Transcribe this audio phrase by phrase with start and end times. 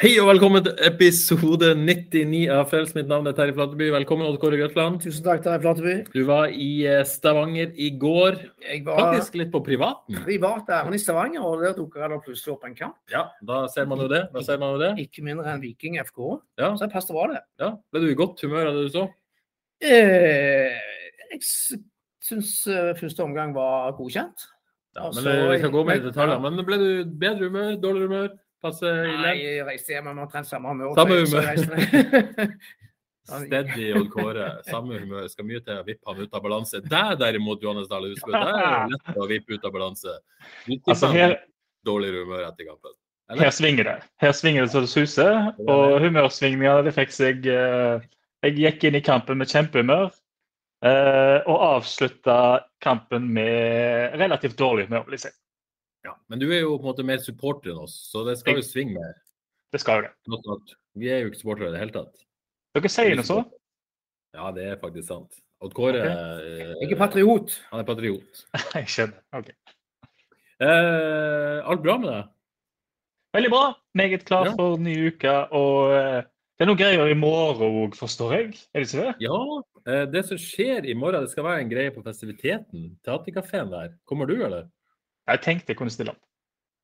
[0.00, 2.94] Hei og velkommen til episode 99 av Frels.
[2.96, 3.90] Mitt navn er Terje Flateby.
[3.92, 4.96] Velkommen, Odd Kåre Grøtland.
[5.04, 5.96] Tusen takk, Terje Flateby.
[6.14, 8.38] Du var i eh, Stavanger i går.
[8.64, 10.16] Jeg var Faktisk litt på privaten.
[10.24, 12.96] privat ærend i Stavanger, og der dukka det plutselig opp en kamp.
[13.12, 14.22] Ja, da ser man jo det.
[14.32, 14.90] Da ser man jo det.
[15.04, 16.24] Ikke mindre enn Viking FK.
[16.62, 17.44] Ja, Så jeg passet bra, det.
[17.60, 17.70] ja.
[17.92, 19.04] Ble du i godt humør av det du så?
[19.84, 20.80] Eh,
[21.36, 21.44] jeg
[22.24, 24.48] syns eh, første omgang var godkjent.
[24.96, 26.40] Ja, men så- eh, Vi kan gå med i detaljer.
[26.40, 27.76] Men ble du bedre humør?
[27.76, 28.38] Dårligere humør?
[28.60, 28.90] Passe
[29.22, 30.92] Nei, jeg reiser hjem med omtrent samme humør.
[30.98, 31.46] Samme humør.
[31.48, 32.50] reiste-
[33.30, 34.46] Steady Odd Kåre.
[34.66, 35.28] Samme humør.
[35.30, 36.80] Skal mye til å vippe han ut av balanse.
[36.90, 40.16] Der derimot, Johannes Dahl Husbø, der er det lett å vippe ut av balanse.
[40.88, 41.36] Altså, her,
[41.86, 42.96] dårligere humør etter kampen.
[43.30, 43.46] Eller?
[43.46, 43.96] her svinger det.
[44.24, 45.36] Her svinger det så det suser.
[45.70, 48.02] Og humørsvingninger det fikk seg eh,
[48.42, 50.10] Jeg gikk inn i kampen med kjempehumør.
[50.82, 52.36] eh, og avslutta
[52.82, 55.32] kampen med relativt dårlig humør, vil jeg si.
[56.10, 58.58] Ja, men du er jo på en måte mer supporter enn oss, så det skal
[58.58, 59.14] jo svinge mer.
[59.70, 60.74] Det skal jo det.
[60.98, 62.24] Vi er jo ikke supportere i det hele tatt.
[62.74, 63.38] Dere sier noe så.
[64.34, 65.38] Ja, det er faktisk sant.
[65.60, 66.58] Odd Kåre okay.
[66.64, 67.54] er Ikke patriot.
[67.70, 68.44] Han er patriot.
[68.78, 69.22] Jeg skjønner.
[69.36, 69.50] Ok.
[70.60, 72.30] Eh, alt bra med deg?
[73.36, 73.64] Veldig bra.
[73.98, 74.54] Meget klar Ja.
[74.58, 75.34] for ny uke.
[75.56, 76.22] Og eh,
[76.56, 78.48] det er noen greier i morgen òg, forstår jeg.
[78.74, 79.12] Er det ikke det?
[79.24, 79.38] Ja.
[79.86, 82.90] Eh, det som skjer i morgen, det skal være en greie på festiviteten.
[83.06, 83.94] Teaterkafeen der.
[84.08, 84.66] Kommer du, eller?
[85.30, 86.22] Jeg tenkte jeg kunne stille opp.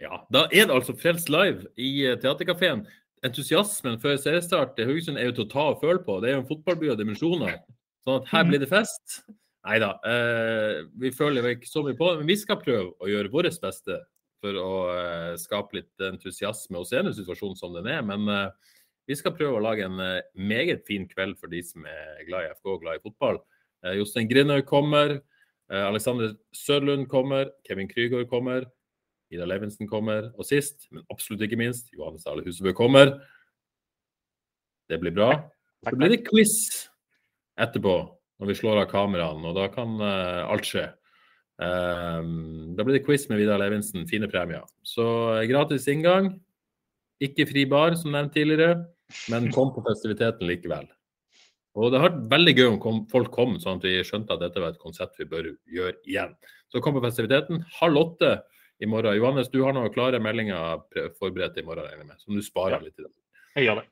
[0.02, 0.20] Ja.
[0.32, 2.84] Da er det altså Frelst Live i Theatercaféen.
[3.24, 6.18] Entusiasmen før seriestart i Haugesund er jo til å ta og føle på.
[6.20, 7.56] Det er jo en fotballby av dimensjoner.
[8.04, 9.22] Sånn at her blir det fest.
[9.66, 9.96] Nei da.
[10.06, 13.56] Eh, vi føler ikke så mye på det, men vi skal prøve å gjøre vårt
[13.62, 13.98] beste
[14.44, 18.04] for å eh, skape litt entusiasme og se en situasjon som den er.
[18.06, 18.74] Men eh,
[19.10, 22.46] vi skal prøve å lage en eh, meget fin kveld for de som er glad
[22.46, 23.40] i FK og glad i fotball.
[23.84, 25.18] Eh, Jostein Grinaug kommer.
[25.72, 27.50] Eh, Alexander Sørlund kommer.
[27.66, 28.66] Kevin Krygård kommer.
[29.32, 30.30] Ida Levensen kommer.
[30.38, 33.16] Og sist, men absolutt ikke minst, Johannes Dale Husebø kommer.
[34.86, 35.32] Det blir bra.
[35.86, 36.86] Så blir det quiz
[37.58, 37.96] etterpå,
[38.40, 40.84] når vi slår av kameraene, og da kan uh, alt skje.
[41.56, 44.66] Um, da blir det quiz med Vidar Levinsen, fine premier.
[44.84, 45.06] Så
[45.38, 46.34] eh, gratis inngang.
[47.24, 48.84] Ikke fri bar, som nevnt tidligere,
[49.32, 50.84] men kom på festiviteten likevel.
[51.76, 54.42] Og det har vært veldig gøy om kom, folk kom, sånn at vi skjønte at
[54.42, 56.32] dette var et konsept vi bør gjøre igjen.
[56.72, 58.30] Så kom på festiviteten halv åtte
[58.80, 59.16] i morgen.
[59.18, 60.80] Johannes, du har noen klare meldinger
[61.20, 62.84] forberedt i morgen, regner jeg med, som du sparer Ja.
[62.84, 63.12] litt i dag.
[63.56, 63.86] Jeg gjør det.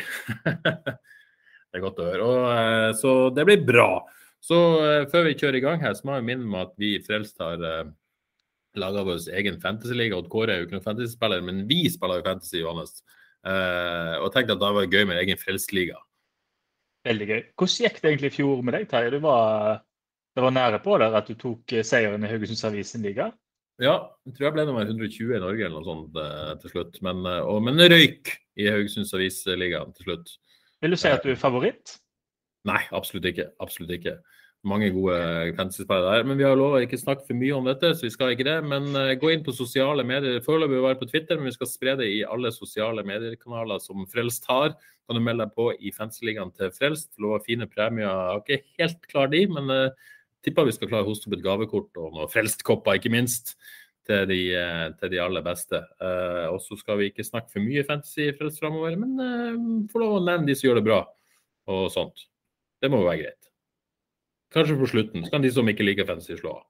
[1.70, 2.26] det er godt å høre.
[2.28, 3.88] Og, eh, så det blir bra.
[4.40, 6.94] Så eh, før vi kjører i gang her, så må jeg minne om at vi
[6.96, 7.88] i Frelst har uh,
[8.80, 10.18] laga vår egen fantasyliga.
[10.20, 13.00] Odd Kåre er jo ikke noen fantasyspiller, men vi spiller jo fantasy, Johannes.
[13.40, 15.98] Eh, og tenkte at det var gøy med egen Frelst-liga.
[17.08, 17.38] Veldig gøy.
[17.56, 19.12] Hvordan gikk det egentlig i fjor med deg, Terje?
[19.14, 19.80] Du var,
[20.36, 23.30] det var nære på der at du tok eh, seieren i Haugesunds Avisen liga.
[23.80, 23.94] Ja,
[24.28, 27.00] jeg tror jeg ble nummer 120 i Norge eller noe sånt eh, til slutt.
[27.06, 30.34] Men, eh, og, men røyk i Haugesunds Avis-ligaen til slutt.
[30.84, 31.96] Vil du si at du er favoritt?
[32.68, 33.48] Nei, absolutt ikke.
[33.64, 34.18] Absolutt ikke.
[34.68, 35.16] Mange gode
[35.56, 36.26] fantasyspillere der.
[36.28, 38.58] Men vi har lova ikke snakke for mye om dette, så vi skal ikke det.
[38.68, 40.42] Men eh, gå inn på sosiale medier.
[40.44, 44.44] Foreløpig være på Twitter, men vi skal spre det i alle sosiale mediekanaler som Frelst
[44.52, 44.74] har.
[45.08, 47.14] Kan du melde deg på i fansligaen til Frelst.
[47.16, 48.04] Lova fine premier.
[48.04, 50.12] Jeg har ikke helt klar de, men uh,
[50.44, 53.56] tipper vi skal klare å hoste opp et gavekort og noen Frelst-kopper, ikke minst.
[54.10, 55.78] Til de, eh, til de aller beste.
[56.00, 59.84] Uh, og så skal vi ikke snakke for mye fantasy i Frelst framover, men uh,
[59.92, 61.04] få lov å nevne de som gjør det bra,
[61.70, 62.26] og sånt.
[62.80, 63.49] Det må jo være greit.
[64.54, 66.62] Kanskje på slutten, så kan de som ikke liker fancy, slå av.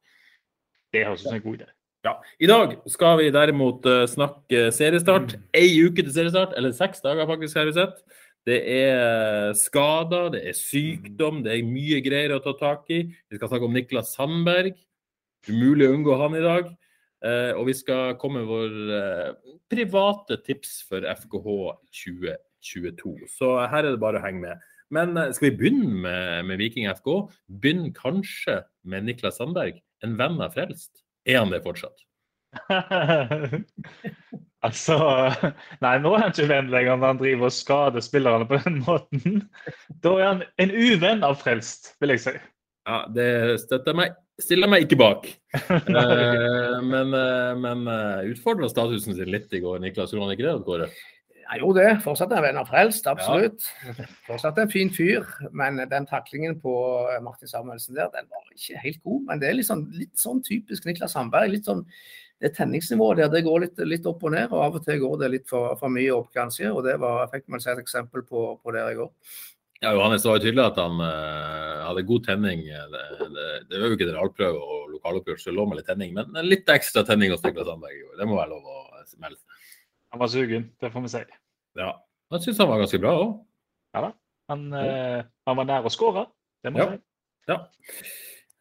[0.92, 1.70] Det høres ut som en god idé.
[2.04, 2.14] Ja.
[2.40, 5.36] I dag skal vi derimot eh, snakke seriestart.
[5.56, 8.00] Ei uke til seriestart, eller seks dager faktisk, har vi sett.
[8.48, 13.02] Det er skader, det er sykdom, det er mye greier å ta tak i.
[13.28, 14.78] Vi skal snakke om Niklas Sandberg.
[15.48, 16.70] Umulig å unngå han i dag.
[17.20, 21.48] Eh, og vi skal komme med vår eh, private tips for FKH
[22.00, 23.14] 2022.
[23.28, 24.69] Så her er det bare å henge med.
[24.94, 27.10] Men eh, skal vi begynne med, med Viking FK?
[27.62, 31.04] Begynn kanskje med Niklas Sandberg, en venn av Frelst.
[31.28, 32.06] Er han det fortsatt?
[34.60, 34.96] Altså
[35.80, 38.74] Nei, nå er han ikke venn lenger når han driver og skader spillerne på den
[38.84, 39.38] måten.
[40.04, 42.34] Da er han en uvenn av Frelst, vil jeg si.
[42.84, 43.30] Ja, det
[43.62, 44.18] støtter meg.
[44.40, 45.30] Stiller meg ikke bak.
[45.56, 47.88] eh, men eh, men
[48.34, 50.12] utfordra statusen sin litt i går, Niklas.
[50.12, 50.90] Gjorde han ikke det, Kåre?
[51.50, 51.94] Jeg gjorde det.
[52.04, 53.64] Fortsatt en venn av Frelst, absolutt.
[54.28, 55.26] Fortsatt en fin fyr.
[55.50, 56.74] Men den taklingen på
[57.24, 59.24] Martin Samuelsen der, den var ikke helt god.
[59.26, 61.50] Men det er litt sånn, litt sånn typisk Niklas Sandberg.
[61.50, 61.82] Litt sånn
[62.40, 64.48] det tenningsnivået der det går litt, litt, opp og ned.
[64.48, 66.70] og Av og til går det litt for, for mye opp, kanskje.
[66.70, 69.10] og Det var, jeg fikk man se et eksempel på, på der i går.
[69.80, 72.66] Ja, Johannes, det var jo tydelig at han uh, hadde god tenning.
[72.68, 76.16] Det, det, det var jo ikke generalprøve og lokaloppgjør, så det lå med litt tenning.
[76.16, 78.04] Men litt ekstra tenning hos Niklas Sandberg i.
[78.20, 78.80] Det må være lov å
[79.20, 79.49] melde.
[80.10, 81.22] Han var sugen, det får vi si.
[81.78, 81.92] Ja.
[82.30, 83.36] Jeg syns han var ganske bra òg.
[83.94, 84.10] Ja da.
[84.50, 86.24] Han, uh, han, var nær å skåre,
[86.64, 86.96] det må jeg ja.
[86.96, 87.04] si.
[87.50, 87.58] Ja.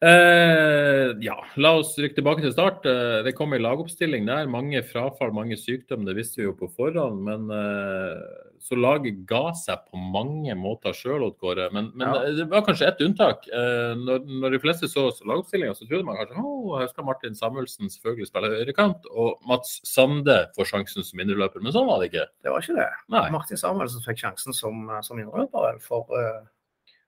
[0.00, 2.86] Uh, ja, la oss rykke tilbake til start.
[2.88, 4.48] Uh, det kom en lagoppstilling der.
[4.50, 7.20] Mange frafall, mange sykdom, det visste vi jo på forhånd.
[7.26, 8.22] Men uh,
[8.60, 11.70] så laget ga seg på mange måter sjøl, Kåre.
[11.72, 12.32] Men, men ja.
[12.36, 13.46] det var kanskje ett unntak.
[13.48, 17.92] Når, når, de fleste så lagoppstillinga, så trodde man kanskje oh, her skal Martin Samuelsen
[17.92, 21.64] selvfølgelig spille høyrekant, og Mats Sande får sjansen som indreløper.
[21.64, 22.26] Men sånn var det ikke.
[22.44, 22.88] Det var ikke det.
[23.16, 23.26] Nei.
[23.32, 26.12] Martin Samuelsen fikk sjansen som, som indreløper for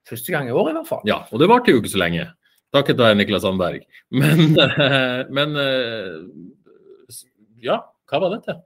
[0.08, 1.04] første gang i år, i hvert fall.
[1.08, 2.26] Ja, og det varte jo ikke så lenge.
[2.72, 3.84] Takket være Niklas Sandberg.
[4.16, 4.56] Men,
[5.36, 5.56] men,
[7.60, 8.62] ja, hva var dette?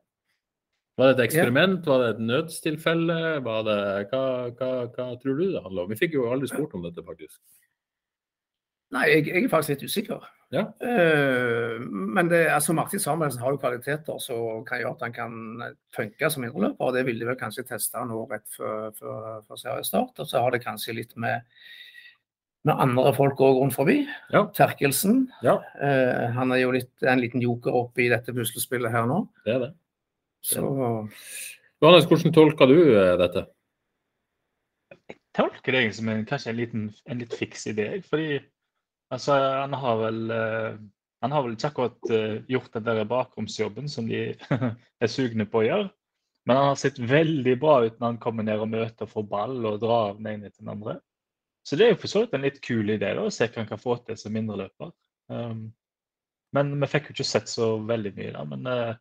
[0.97, 1.85] Var det et eksperiment?
[1.87, 3.17] Var det et nødstilfelle?
[3.37, 4.25] Det, hva,
[4.57, 5.93] hva, hva tror du det handler om?
[5.93, 7.37] Vi fikk jo aldri spurt om dette, faktisk.
[8.95, 10.27] Nei, jeg, jeg er faktisk litt usikker.
[10.55, 10.63] Ja.
[10.79, 15.65] Uh, men det, altså Martin Samuelsen har jo kvaliteter som kan gjøre at han kan
[15.97, 16.95] funke som indreløper.
[16.95, 20.23] Det ville de vel kanskje teste nå rett før, før, før seriestart.
[20.23, 21.43] Og så har det kanskje litt med
[22.67, 24.01] med andre folk òg rundt forbi.
[24.33, 24.41] Ja.
[24.55, 25.29] Terkelsen.
[25.47, 25.61] Ja.
[25.79, 29.21] Uh, han er jo litt, en liten joker oppi dette puslespillet her nå.
[29.47, 29.75] Det er det.
[30.47, 30.63] Så
[31.83, 33.47] Johannes, hvordan tolker du uh, dette?
[35.11, 37.89] Jeg tolker det egentlig som en, kanskje en, liten, en litt fiks idé.
[38.07, 38.39] Fordi
[39.13, 40.71] altså, han har vel uh,
[41.25, 42.11] han har vel ikke akkurat
[42.53, 44.37] gjort den der bakromsjobben som de
[45.03, 45.87] er sugne på å gjøre.
[46.47, 49.25] Men han har sett veldig bra ut når han kommer ned og møter og får
[49.33, 51.01] ball og drar av den ene til den andre.
[51.67, 53.65] Så det er jo for så vidt en litt kul idé da, å se hva
[53.65, 54.93] han kan få til som indreløper.
[55.27, 55.65] Um,
[56.55, 58.45] men vi fikk jo ikke sett så veldig mye da.
[58.47, 58.93] Men uh,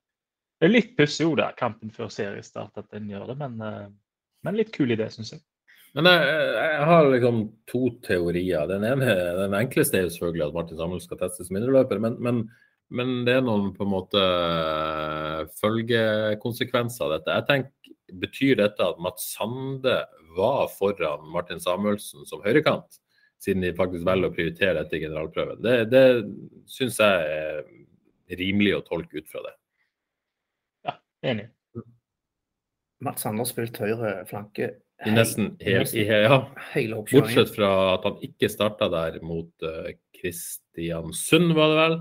[0.66, 3.36] det er litt pussig der, kampen før seriestart at den gjør det.
[3.38, 3.90] Men, uh,
[4.42, 5.44] men litt kul idé, syns jeg.
[5.94, 6.24] Men jeg,
[6.58, 8.66] jeg, har liksom to teorier.
[8.72, 12.02] Den ene, den enkleste er jo selvfølgelig at Martin Samuel skal testes som indreløper.
[12.02, 12.40] Men, men,
[12.90, 14.24] men, det er noen på en måte
[15.62, 17.38] følgekonsekvenser av dette.
[17.38, 17.94] Jeg tenker,
[18.26, 19.96] Betyr dette at Mats Sande
[20.38, 23.00] var foran Martin Samuelsen som høyrekant,
[23.42, 25.62] siden de faktisk velger å prioritere dette i generalprøven.
[25.62, 26.04] Det, det
[26.70, 29.56] syns jeg er rimelig å tolke ut fra det.
[31.26, 31.48] Ja, enig.
[33.04, 34.70] Mats Sander spilte høyre flanke
[35.06, 36.38] I nesten hele, i, ja.
[36.72, 41.98] hele Bortsett fra at han ikke starta der mot uh, Kristiansund, var det vel.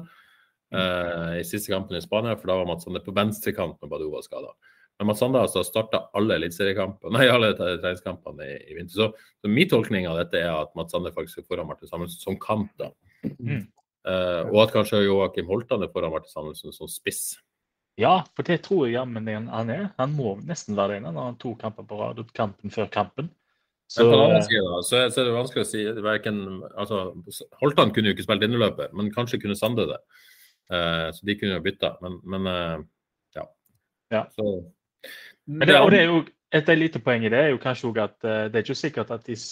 [0.75, 4.13] Uh, I siste kampen i Spania, for da var Mats Sander på venstrekant når Badou
[4.15, 4.53] var skada.
[5.01, 8.95] Men Mats Sander altså starta alle eliteseriekampene, nei, alle treningskampene i, i, vinter.
[8.95, 12.23] Så, så, min tolkning av dette er at Mats Sander faktisk er foran Martin Samuelsen
[12.23, 12.71] som kant.
[12.79, 12.93] da.
[13.25, 13.65] Mm.
[14.05, 17.33] Uh, og at kanskje Joakim Holtan er foran Martin Samuelsen som spiss.
[18.01, 19.89] Ja, for det tror jeg jammen han er.
[20.01, 23.31] Han må nesten være det når han to kamper på rad, kampen før kampen.
[23.87, 25.83] Så, men på den andre side da, så, er, så er det vanskelig å si
[26.03, 26.39] verken,
[26.81, 27.01] altså,
[27.61, 30.01] Holtan kunne jo ikke spilt inneløper, men kanskje kunne Sande det.
[30.73, 31.93] Uh, så de kunne jo bytta.
[32.03, 32.87] Men, men uh,
[33.37, 33.45] ja.
[34.17, 34.25] ja.
[34.35, 34.49] Så
[35.45, 36.23] men det, og det er jo
[36.55, 39.13] et lite poeng i det er jo kanskje òg at uh, det er ikke sikkert
[39.15, 39.43] at de er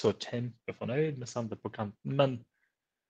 [0.00, 2.40] så kjempefornøyd med Sande på kanten, men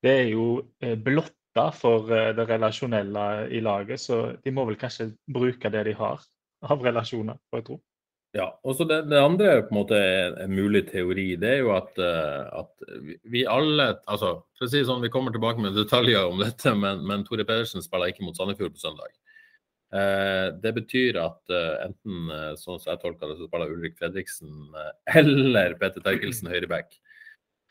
[0.03, 1.39] det er jo uh, blotta
[1.77, 6.23] for uh, det relasjonelle i laget, så de må vel kanskje bruke det de har
[6.63, 7.81] av relasjoner, får jeg tro.
[8.33, 9.99] Ja, og så det, det, andre på en måte
[10.41, 12.87] en mulig teori, det er jo at, at
[13.29, 17.03] vi alle altså for å si sånn, Vi kommer tilbake med detaljer om dette, men,
[17.05, 19.13] men Tore Pedersen spiller ikke mot Sandefjord på søndag.
[19.93, 23.99] Eh, det betyr at eh, enten eh, sånn som jeg tolker det, så spiller Ulrik
[23.99, 24.71] Fredriksen
[25.21, 26.97] eller Petter Terkelsen høyreback.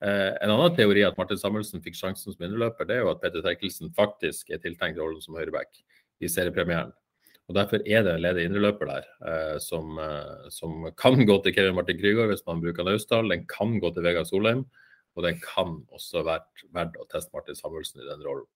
[0.01, 3.43] En annen teori at Martin Samuelsen fikk sjansen som indreløper, det er jo at Peter
[3.46, 5.77] Terkelsen faktisk er tiltenkt rollen som høyreback
[6.22, 6.89] i seriepremieren.
[7.51, 11.55] Og Derfor er det en ledig indreløper der eh, som, eh, som, kan gå til
[11.55, 13.27] Kevin Martin Krygård hvis man bruker Naustdal.
[13.27, 14.63] Den kan gå til Vegard Solheim,
[15.17, 18.48] og den kan også være verdt å teste Martin Samuelsen i den rollen.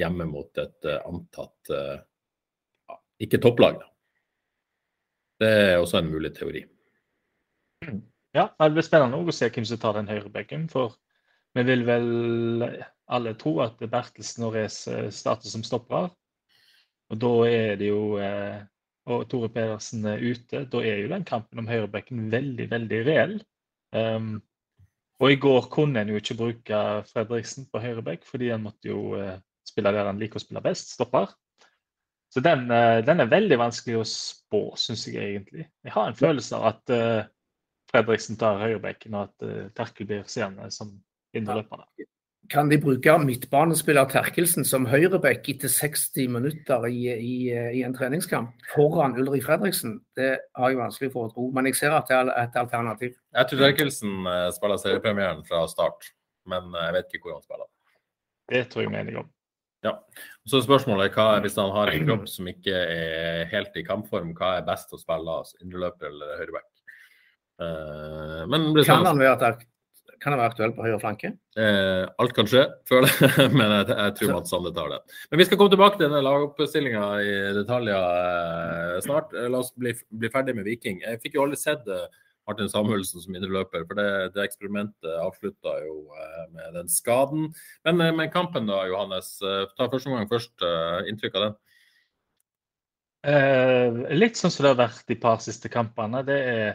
[0.00, 3.82] Hjemme mot et eh, antatt uh, ikke topplag.
[5.42, 6.64] Det er også en mulig teori.
[8.36, 10.66] Ja, det blir spennende å se hvem som tar den høyrebekken.
[10.72, 10.96] For
[11.56, 12.64] vi vil vel
[13.08, 16.10] alle tro at Bertelsen og Race starter som stoppere.
[17.08, 18.60] Og da er det jo eh,
[19.08, 23.38] og Tore Pedersen er ute, da er jo den kampen om høyrebekken veldig, veldig reell.
[23.96, 24.34] Um,
[25.18, 29.16] og i går kunne en jo ikke bruke Fredriksen på høyrebekk, fordi han måtte jo
[29.16, 31.32] uh, spille der han liker å spille best, stopper.
[32.28, 35.64] Så den, den er veldig vanskelig å spå, syns jeg egentlig.
[35.80, 36.92] Jeg har en følelse av at
[37.88, 40.92] Fredriksen tar høyrebekken, og at uh, Terkel blir seende som
[41.36, 41.86] indreløper.
[42.48, 48.54] Kan de bruke midtbanespiller Terkelsen som høyrebekk etter 60 minutter i, i, i, en treningskamp
[48.72, 49.98] foran Ulrik Fredriksen?
[50.16, 53.18] Det har jeg vanskelig for å tro, men jeg ser at det er et alternativ.
[53.36, 56.08] Jeg tror Terkelsen eh, spiller seriepremieren fra start,
[56.48, 57.68] men eh, jeg vet ikke hvor han spiller.
[58.48, 59.28] Det tror jeg mener om.
[59.84, 59.92] Ja.
[60.48, 64.32] Så spørsmålet er hva hvis han har en kropp som ikke er helt i kampform,
[64.38, 65.36] hva er best å spille?
[65.42, 66.70] Altså, Indreløper eller høyreback?
[67.58, 69.58] Uh, men kan han være
[70.22, 71.30] kan han være aktuelt på høyre flanke?
[71.58, 73.50] Eh, alt kan skje, føler jeg.
[73.58, 74.98] Men jeg, jeg tror Mats Sande tar det.
[75.30, 79.34] Men vi skal komme tilbake til denne lagoppstillinga i detaljer eh, snart.
[79.36, 81.04] Eh, la oss bli, bli, ferdig med Viking.
[81.04, 82.08] Jeg fikk jo aldri sett eh,
[82.50, 87.48] Martin Samuelsen som indreløper, for det, det eksperimentet avslutta jo eh, med den skaden.
[87.86, 89.36] Men, eh, men, kampen da, Johannes.
[89.38, 90.56] ta første omgang først.
[91.10, 91.58] inntrykk av den?
[94.14, 96.22] litt sånn som det har vært de par siste kampene.
[96.24, 96.68] Det er,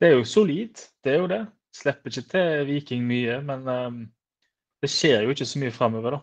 [0.00, 1.42] det er jo solid, det er jo det.
[1.76, 3.98] Slipper ikke til Viking mye, men um,
[4.82, 6.20] det skjer jo ikke så mye framover, da.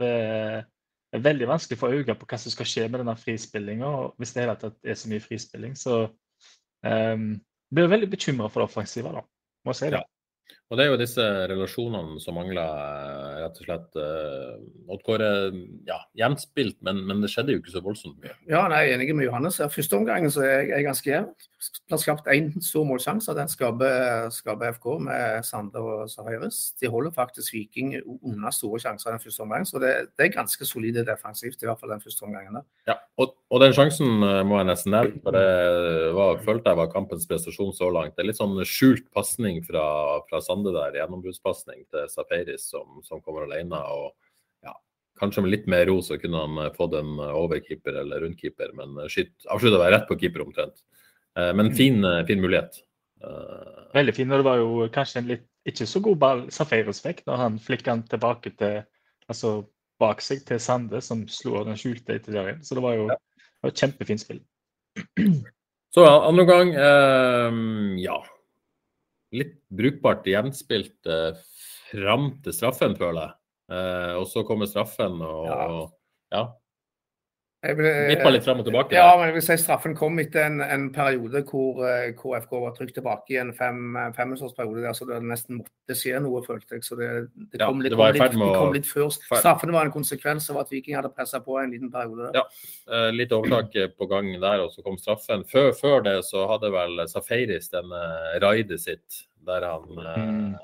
[0.00, 0.12] Det
[1.18, 4.32] er veldig vanskelig å få øye på hva som skal skje med denne frispillinga, hvis
[4.34, 5.76] det hele tatt er så mye frispilling.
[5.76, 6.02] Så
[6.84, 7.26] um,
[7.76, 9.24] jeg veldig bekymra for det offensive, da.
[9.64, 10.00] Må jeg si det.
[10.00, 10.19] Ja.
[10.70, 13.96] Og det er jo disse relasjonene som mangler, eh, rett og slett.
[13.98, 15.30] Uh, Odd Kåre,
[15.88, 18.36] ja, jevnspilt, men, men, det skjedde jo ikke så voldsomt mye.
[18.46, 19.58] Ja, nei, jeg er enig med Johannes.
[19.74, 21.32] Første omgangen så er jeg ganske jevn.
[21.60, 23.34] Det har skapt én stor målsjanse.
[23.36, 26.60] Den skaper, skaper, FK med Sande og Saharis.
[26.80, 29.68] De holder faktisk Viking unna store sjanser den første omgangen.
[29.68, 32.60] Så det, det, er ganske solide defensivt, i hvert fall den første omgangen.
[32.60, 32.66] der.
[32.92, 36.80] Ja, og, og den sjansen eh, må jeg nesten nevne, for det var, følte jeg
[36.80, 38.14] var kampens prestasjon så langt.
[38.16, 39.84] Det er litt sånn skjult pasning fra,
[40.30, 43.80] fra Sande der, gjennombruddspasning til Safaris som, som kommer alene.
[43.80, 44.12] og
[44.66, 44.76] ja,
[45.20, 49.00] Kanskje med litt mer ro så kunne han eh, fått en overkeeper eller rundkeeper, men
[49.08, 50.84] skyt, avslutta være rett på keeper omtrent.
[51.38, 52.82] Eh, men fin, eh, fin mulighet.
[53.24, 54.30] Eh, Veldig fin.
[54.30, 57.60] Og det var jo kanskje en litt ikke så god ball Safaris fikk når han
[57.60, 58.80] flikka den tilbake til
[59.30, 59.68] altså
[60.00, 62.62] bak seg til Sande, som slo den skjulte etter der inn.
[62.64, 63.18] Så det var jo ja.
[63.68, 64.40] et kjempefint spill.
[65.94, 67.58] Så andre gang, eh,
[68.04, 68.20] ja.
[69.36, 71.38] Litt brukbart jevnspilt eh,
[71.90, 73.36] fram til straffen, føler jeg.
[73.70, 75.68] Eh, og så kommer straffen, og ja.
[76.34, 76.44] ja.
[77.60, 78.94] Vippa litt fram og tilbake?
[78.96, 81.82] Ja, men jeg vil si straffen kom etter en, en periode hvor
[82.16, 86.22] KFK eh, var trygt tilbake i en fem, femårsperiode der, så det nesten måtte skje
[86.24, 86.86] noe, følte jeg.
[86.88, 87.10] Så det,
[87.52, 89.12] det kom, ja, litt, det kom, litt, det kom litt før.
[89.28, 92.32] Straffen var en konsekvens av at Viking hadde pressa på en liten periode.
[92.38, 92.46] Ja,
[92.88, 95.44] eh, litt overtak på gang der, og så kom straffen.
[95.52, 98.04] Før, før det så hadde vel Safaris denne
[98.40, 100.54] raidet sitt, der han mm.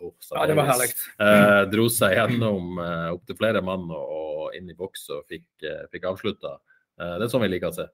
[0.00, 0.90] Oh, ja, det var herlig.
[1.20, 5.48] Eh, dro seg gjennom eh, opptil flere mann og, og inn i boks og fikk,
[5.66, 6.54] eh, fikk avslutta.
[7.00, 7.86] Eh, det er sånn vi liker å se.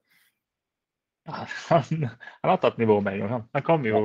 [1.26, 3.34] Ja, han, han, har tatt nivået med en gang.
[3.36, 4.04] Han, han kom jo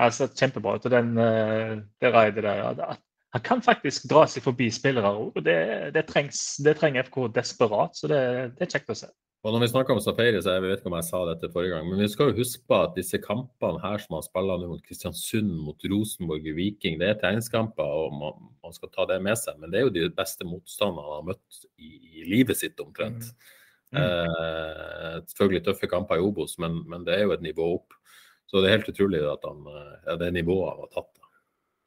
[0.00, 0.84] han har kjempebra ut.
[0.88, 2.96] og den, eh, Det raidet der, ja,
[3.32, 5.42] Han kan faktisk dra seg forbi spillere òg.
[5.44, 7.96] det, det, trengs, det trenger FK desperat.
[7.96, 9.06] Så det, det er kjekt å se.
[9.40, 11.72] Og når vi snakker om Safari, så jeg vet ikke om jeg sa dette forrige
[11.72, 14.66] gang, men vi skal jo huske på at disse kampene her som han spiller nå
[14.68, 19.16] mot Kristiansund, mot Rosenborg og Viking, det er treningskamper, og man, man, skal ta det
[19.24, 19.56] med seg.
[19.62, 23.30] Men det er jo de beste motstanderne han har møtt i, i livet sitt, omtrent.
[23.96, 24.02] Mm.
[24.02, 27.96] Eh, selvfølgelig tøffe kamper i Obos, men, men, det er jo et nivå opp.
[28.50, 29.64] Så det er helt utrolig at han,
[30.04, 31.12] ja, det nivået han har tatt.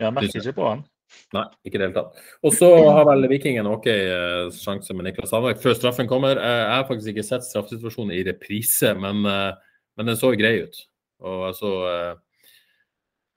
[0.02, 0.86] Ja, merker ikke på han.
[1.34, 2.26] Nei, ikke i det hele tatt.
[2.46, 6.38] Og så har vel Vikingen OK eh, sjanse med Niklas Sandberg før straffen kommer.
[6.38, 10.60] Eh, jeg har faktisk ikke sett straffesituasjonen i reprise, men, eh, men den så grei
[10.68, 10.78] ut.
[11.24, 11.74] Og altså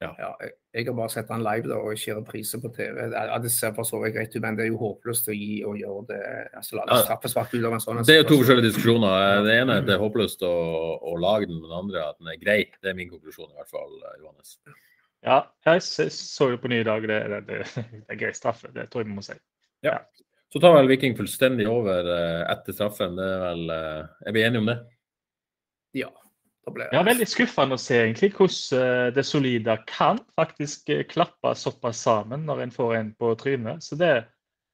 [0.03, 0.11] ja.
[0.21, 0.31] ja.
[0.77, 2.99] Jeg har bare sett den live da, og ikke reprise på TV.
[3.15, 5.63] Ja, det ser for så vidt greit ut, men det er jo håpløst å gi
[5.65, 6.19] og gjøre det.
[6.59, 9.41] altså La det straffespark ut av en sånn Det er jo to forskjellige diskusjoner.
[9.47, 10.57] Det ene er at det er håpløst å,
[11.01, 12.59] å lage den, men det andre er at den er grei.
[12.77, 14.59] Det er min konklusjon i hvert fall, Johannes.
[15.27, 17.11] Ja, jeg så jo på nye dager.
[17.11, 18.71] Det, det, det, det, er grei straffe.
[18.75, 19.35] Det tror jeg vi må si.
[19.87, 19.99] Ja.
[20.53, 23.19] Så tar vel Viking fullstendig over uh, etter straffen.
[23.19, 24.77] Det er, vel, uh, er vi enige om det?
[25.99, 26.13] Ja.
[26.67, 26.87] Det ble...
[26.95, 32.47] Ja, veldig skuffende å se egentlig hvordan uh, det solide kan faktisk klappe såpass sammen
[32.47, 33.83] når en får en på trynet.
[33.83, 34.13] Så det,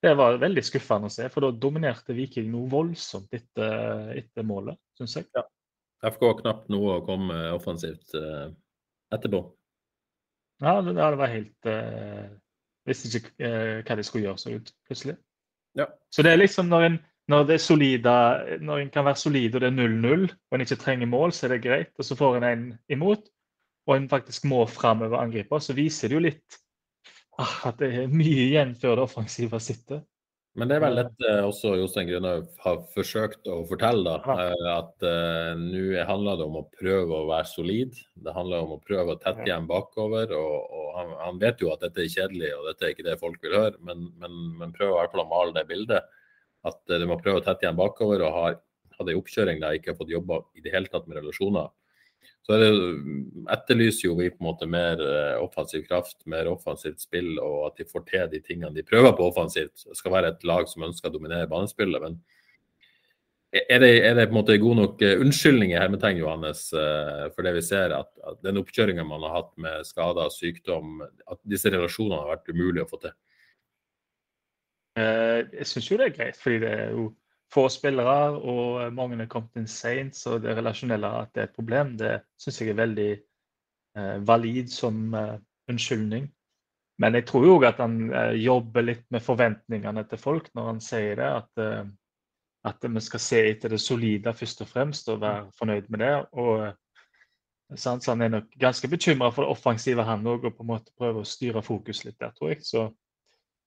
[0.05, 4.77] det var veldig skuffende å se, for da dominerte Viking noe voldsomt etter, etter målet,
[5.01, 5.29] syns jeg.
[5.37, 5.49] Ja.
[6.13, 9.45] FK har knapt noe å komme offensivt etterpå.
[10.63, 12.27] Ja, det, det var helt uh,
[12.87, 15.17] Visste ikke uh, hva de skulle gjøre så ut, plutselig.
[15.79, 15.87] Ja.
[16.11, 17.01] Så det er liksom når en
[17.31, 18.13] når det er solide,
[18.61, 21.47] når en kan være solid og det er 0-0, og en ikke trenger mål, så
[21.47, 21.93] er det greit.
[21.99, 23.23] Og så får en en imot,
[23.87, 26.59] og en faktisk må framover angripe, så viser det jo litt
[27.39, 30.03] ah, at det er mye igjen før det offensive sitter.
[30.53, 34.35] Men det er vel dette også Jostein Grønhaug har forsøkt å fortelle, da.
[34.45, 37.97] eh, At uh, nå handler det om å prøve å være solid.
[38.21, 40.35] Det handler om å prøve å tette igjen bakover.
[40.37, 43.17] og, og han, han, vet jo at dette er kjedelig og dette er ikke det
[43.23, 46.13] folk vil høre, men, men, men prøv i hvert fall å male det bildet.
[46.69, 48.61] At uh, du må prøve å tette igjen bakover og har
[48.99, 51.73] hadde ei oppkjøring der jeg ikke har fått jobba i det hele tatt med relasjoner
[52.43, 52.71] så det,
[53.55, 57.79] etterlyser jo vi på en måte mer eh, offensiv kraft, mer offensivt spill, og at
[57.79, 59.85] de får til de tingene de prøver på offensivt.
[59.87, 62.03] Det skal være et lag som ønsker å dominere banespillet.
[62.03, 62.19] men
[63.53, 67.29] er det, er det, på en måte god nok uh, unnskyldning i hermetegn, Johannes, uh,
[67.35, 71.41] for det vi ser, at, at den oppkjøringa man har hatt med skader, sykdom, at
[71.45, 73.13] disse relasjonene har vært umulig å få til?
[74.97, 77.05] Jeg syns jo det er greit, fordi det er jo
[77.53, 81.57] få spillere, og mange er kommet inn seint, så det relasjonelle at det er et
[81.59, 85.35] problem, det syns jeg er veldig eh, valid som eh,
[85.69, 86.31] unnskyldning.
[87.03, 90.81] Men jeg tror jo at han eh, jobber litt med forventningene til folk når han
[90.85, 91.31] sier det.
[91.43, 91.85] At, eh,
[92.69, 96.15] at vi skal se etter det solide først og fremst og være fornøyd med det.
[96.39, 100.73] Og så han er nok ganske bekymra for det offensive, han òg, og på en
[100.75, 102.61] måte prøver å styre fokus litt der, tror jeg.
[102.69, 102.91] Så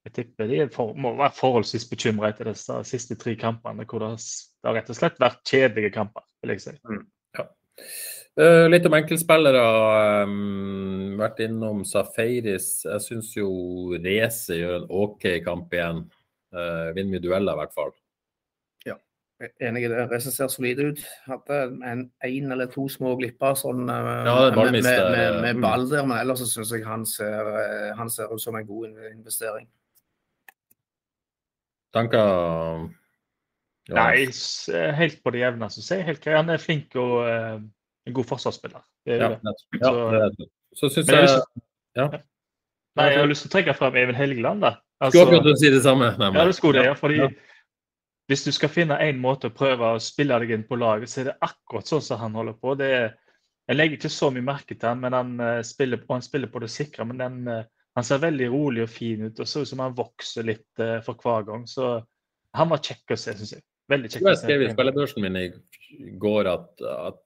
[0.06, 4.12] jeg tipper de for, må være forholdsvis bekymra etter disse siste tre kampene, hvor det,
[4.22, 6.74] det, har rett og slett vært kjedelige kamper, vil jeg si.
[6.86, 7.00] Mm,
[7.34, 7.46] ja.
[8.38, 9.64] uh, litt om enkeltspillere.
[10.22, 12.68] Um, vært innom Safaris.
[12.86, 13.50] Jeg syns jo
[14.04, 16.04] Race gjør en OK kamp igjen.
[16.54, 17.90] Uh, vinner mye dueller, i hvert fall.
[18.86, 18.94] Ja,
[19.66, 20.04] enig i det.
[20.12, 21.02] Race ser solide ut.
[21.26, 25.90] Hadde en en eller to små glipper sånn, uh, ja, med, med, med, med, ball
[25.90, 27.50] der, men ellers syns jeg han ser,
[27.98, 29.66] han ser ut som en god investering.
[31.96, 32.86] Tanker?
[33.86, 33.94] Ja.
[33.96, 34.26] Nei,
[34.98, 35.68] helt på det jevne.
[35.72, 36.38] Så sier jeg helt greit.
[36.40, 37.58] Han er flink og uh,
[38.06, 38.82] en god forsvarsspiller.
[39.06, 39.54] Det ja, det.
[39.78, 40.30] Så, ja,
[40.76, 41.36] så syns jeg,
[41.96, 42.08] ja.
[42.96, 44.64] Nei, jeg har lyst til å trekke fram Even Helgeland.
[44.64, 44.76] da.
[45.04, 46.08] Altså, skulle akkurat si det samme.
[46.18, 46.88] Nei, ja, det skulle det.
[46.88, 47.28] Ja, fordi
[48.26, 51.20] Hvis du skal finne én måte å prøve å spille deg inn på laget, så
[51.20, 52.72] er det akkurat sånn som han holder på.
[52.74, 53.12] Det er,
[53.70, 56.64] jeg legger ikke så mye merke til han, men han, uh, spiller, han spiller på
[56.64, 57.06] det sikre.
[57.06, 57.62] Men den, uh,
[57.96, 60.98] han ser veldig rolig og fin ut og ser ut som han vokser litt uh,
[61.04, 61.62] for hver gang.
[61.70, 61.94] Så
[62.56, 63.64] han var kjekk å se, syns jeg.
[63.88, 64.26] Veldig kjekk.
[64.28, 65.46] Jeg skrev i spillebørsen min i
[66.20, 67.22] går at, at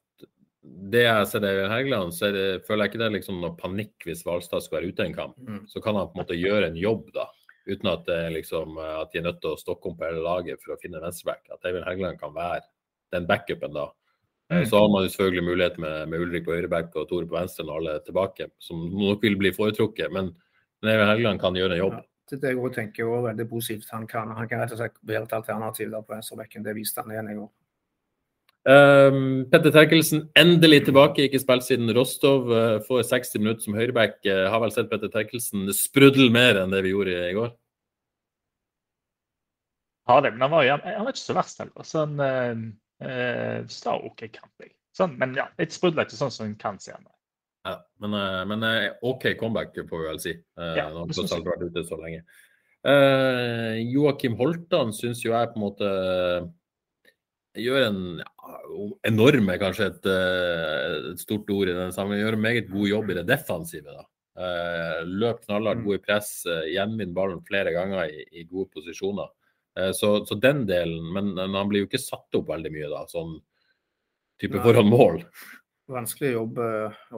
[0.93, 3.57] det jeg ser det i Hægeland, så det, føler jeg ikke det er liksom noe
[3.59, 5.39] panikk hvis Hvalstad skal være ute en kamp.
[5.41, 5.63] Mm.
[5.71, 7.25] Så kan han på en måte gjøre en jobb da,
[7.67, 10.61] uten at, det liksom, at de er nødt til å stokke om på hele laget
[10.63, 11.47] for å finne venstreback.
[11.57, 12.63] At Eivind Hægeland kan være
[13.17, 13.89] den backupen da.
[14.51, 14.67] Mm.
[14.67, 17.67] Så har man jo selvfølgelig mulighet med, med Ulrik på høyreback og Tore på venstre
[17.67, 20.11] når alle er tilbake, som nok vil bli foretrukket.
[20.15, 20.33] Men
[20.83, 21.97] men Even Helgeland kan gjøre en jobb.
[21.99, 23.89] Ja, det jeg tenker er veldig positivt.
[23.93, 26.65] Han kan, han kan rett og slett være et alternativ der på venstrebekken.
[26.65, 27.51] Det viste han igjen i går.
[28.69, 32.51] Um, Petter Terkelsen endelig tilbake, ikke spilt siden Rostov.
[32.53, 34.19] Uh, får 60 minutter som høyreback.
[34.27, 37.55] Uh, har vel sett Petter Terkelsen sprudle mer enn det vi gjorde i går?
[40.11, 41.87] Ja, det, men han var, han var ikke så verst heller.
[41.87, 42.67] Sånn, uh,
[43.07, 44.69] uh, OK kamp.
[44.97, 47.07] Sånn, men ja, litt sprudler ikke sånn som en kan si han.
[47.63, 50.31] Ja, men, eh, men eh, OK comeback, får vi vel si.
[50.31, 52.23] Eh, ja, Når han tross alt har vært ute så lenge.
[52.81, 55.89] Uh, Joakim Holtan syns jo jeg på en måte
[57.61, 58.55] gjør en ja,
[59.11, 63.19] enorme, kanskje et, et, stort ord i den sammenhengen, gjør en meget god jobb i
[63.19, 63.99] det defensive.
[63.99, 64.07] da.
[64.41, 65.85] Uh, løp knallhardt, mm.
[65.91, 69.29] god i press, uh, gjenvinner ballen flere ganger i, i gode posisjoner.
[69.77, 72.89] Uh, så, så, den delen, men, men, han blir jo ikke satt opp veldig mye,
[72.89, 73.37] da, sånn
[74.41, 75.21] type foran mål
[75.93, 76.67] vanskelig å jobbe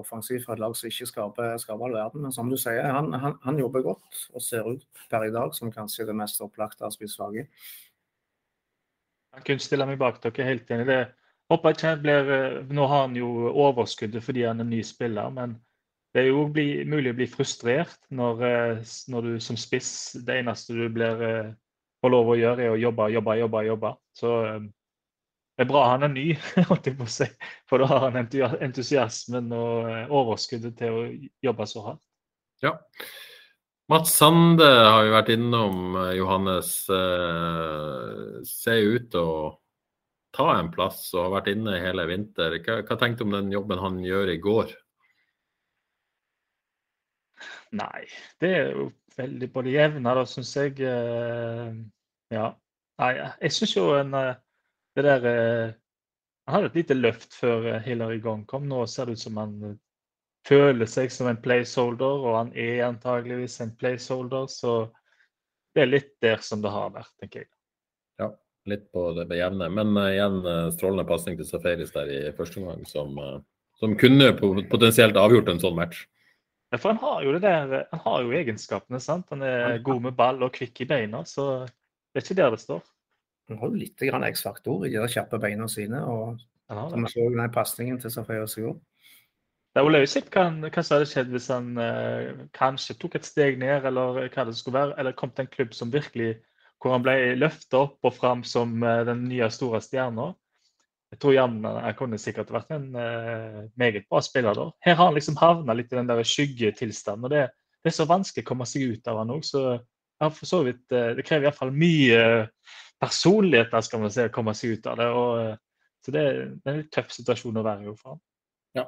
[0.01, 2.25] offensivt for et lag som ikke skaper, all verden.
[2.25, 5.55] Men som du sier, han, han, han, jobber godt og ser ut per i dag
[5.57, 7.51] som kanskje det mest opplagte av spissfaget.
[9.33, 10.89] Jeg kunne stille meg bak dere helt enig.
[10.91, 11.01] Det
[11.53, 12.33] håper ikke blir,
[12.73, 15.57] Nå har han jo overskuddet fordi han er ny spiller, men
[16.13, 16.45] det er jo
[16.93, 18.43] mulig å bli frustrert når,
[19.09, 21.25] når, du som spiss det eneste du blir,
[22.05, 23.63] får lov å gjøre, er å jobbe, jobbe, jobbe.
[23.71, 23.93] jobbe.
[24.13, 24.33] Så
[25.53, 26.27] det er bra han er ny,
[26.71, 27.27] holdt jeg på å si.
[27.69, 31.03] For da har han entusiasmen og eh, overskuddet til å
[31.45, 32.03] jobbe så hardt.
[32.65, 32.79] Ja.
[33.93, 36.71] Mats Sande har vi vært innom, eh, Johannes.
[36.88, 39.51] Eh, ser ut til å
[40.33, 42.57] ta en plass og har vært inne hele vinter.
[42.65, 44.73] Hva, hva tenkte du om den jobben han gjør i går?
[47.77, 48.07] Nei,
[48.41, 48.87] det er jo
[49.19, 50.81] veldig på det jevne, da, syns jeg.
[52.33, 52.49] Ja.
[53.03, 54.17] Nei, jeg syns jo en
[54.96, 55.74] det der eh,
[56.46, 58.66] Han hadde et lite løft før eh, Hillary Gong kom.
[58.68, 59.78] Nå ser det ut som han eh,
[60.48, 64.48] føler seg som en placeholder, og han er antageligvis en placeholder.
[64.50, 64.72] Så
[65.72, 67.52] det er litt der som det har vært, tenker jeg.
[68.20, 68.33] Ja.
[68.68, 69.68] litt på det jevne.
[69.72, 70.42] Men uh, igjen
[70.74, 73.38] strålende pasning til Safaris der i første omgang, som, uh,
[73.81, 76.02] som kunne potensielt avgjort en sånn match.
[76.74, 79.00] Ja, for han har jo det der, han har jo egenskapene.
[79.00, 79.31] sant?
[79.31, 82.61] Han er god med ball og kvikk i beina, så det er ikke der det
[82.66, 82.85] står.
[83.50, 86.02] Han har jo litt X-faktor i de kjappe beina sine.
[86.05, 86.40] og
[86.72, 88.11] som så den pasningen til.
[89.72, 93.59] Det er jo sett hva, hva hadde skjedd hvis han eh, kanskje tok et steg
[93.61, 96.35] ned, eller hva det skulle være, eller kom til en klubb som virkelig
[96.83, 100.33] hvor han ble løfta opp og fram som eh, den nye store stjerna.
[101.12, 104.70] Jeg tror Jan han kunne sikkert vært en eh, meget bra spiller da.
[104.85, 107.28] Her har han liksom havna litt i den der skyggetilstanden.
[107.28, 107.46] og det,
[107.81, 109.44] det, er så vanskelig å komme seg ut av han òg.
[109.46, 109.64] Så
[110.46, 112.22] så vidt, eh, det krever iallfall mye
[113.03, 115.11] personligheter skal man se å komme seg ut av det.
[115.11, 115.55] og eh,
[116.03, 116.23] så det,
[116.62, 118.19] det er en litt tøff situasjon å være i for.
[118.73, 118.87] Ja.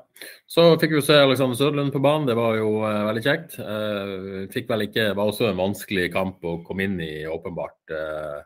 [0.48, 3.58] Så fikk vi se Alexander Sødlund på banen, det var jo eh, veldig kjekt.
[3.60, 7.92] Eh, fikk vel ikke, var også en vanskelig kamp å komme inn i, åpenbart.
[7.92, 8.38] Eh,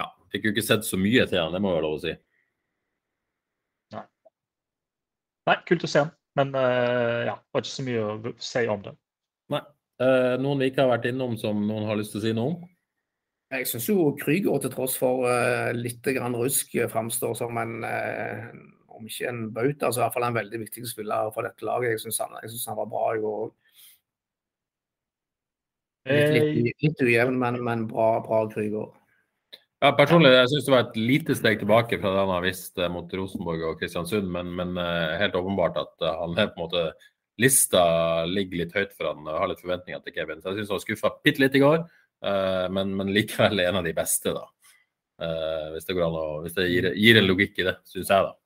[0.00, 2.16] ja, Fikk jo ikke sett så mye til han, det må jeg lov å si.
[3.94, 4.04] Nei.
[5.52, 6.12] Nei, kult å se han.
[6.32, 8.92] Men ja, det var ikke så mye å si om det.
[9.52, 9.58] Nei.
[10.40, 12.54] noen vi ikke har vært innom som noen har lyst til å si noe om?
[13.52, 15.26] Jeg syns jo Krüger til tross for
[15.76, 17.82] litt grann rusk framstår som en
[19.02, 21.94] om ikke en bauta, så i hvert fall en veldig viktig spiller for dette laget.
[21.94, 23.52] Jeg syns han, han, var bra i går òg.
[26.10, 28.90] Litt, litt, eh, litt, ujevn, men, men bra, bra Krüger.
[29.82, 32.78] Ja, personlig jeg syns det var et lite steg tilbake fra det han har visst
[32.78, 36.60] eh, mot Rosenborg og Kristiansund, men, men uh, helt åpenbart at uh, han er på
[36.60, 36.84] en måte
[37.40, 37.82] Lista
[38.28, 40.42] ligger litt høyt for han og har litt forventninger til Kevin.
[40.42, 43.86] Så jeg syns han skuffa bitte litt i går, uh, men, men, likevel en av
[43.86, 44.44] de beste, da.
[45.72, 48.28] hvis det går an å, hvis det gir, gir en logikk i det, syns jeg,
[48.28, 48.36] da.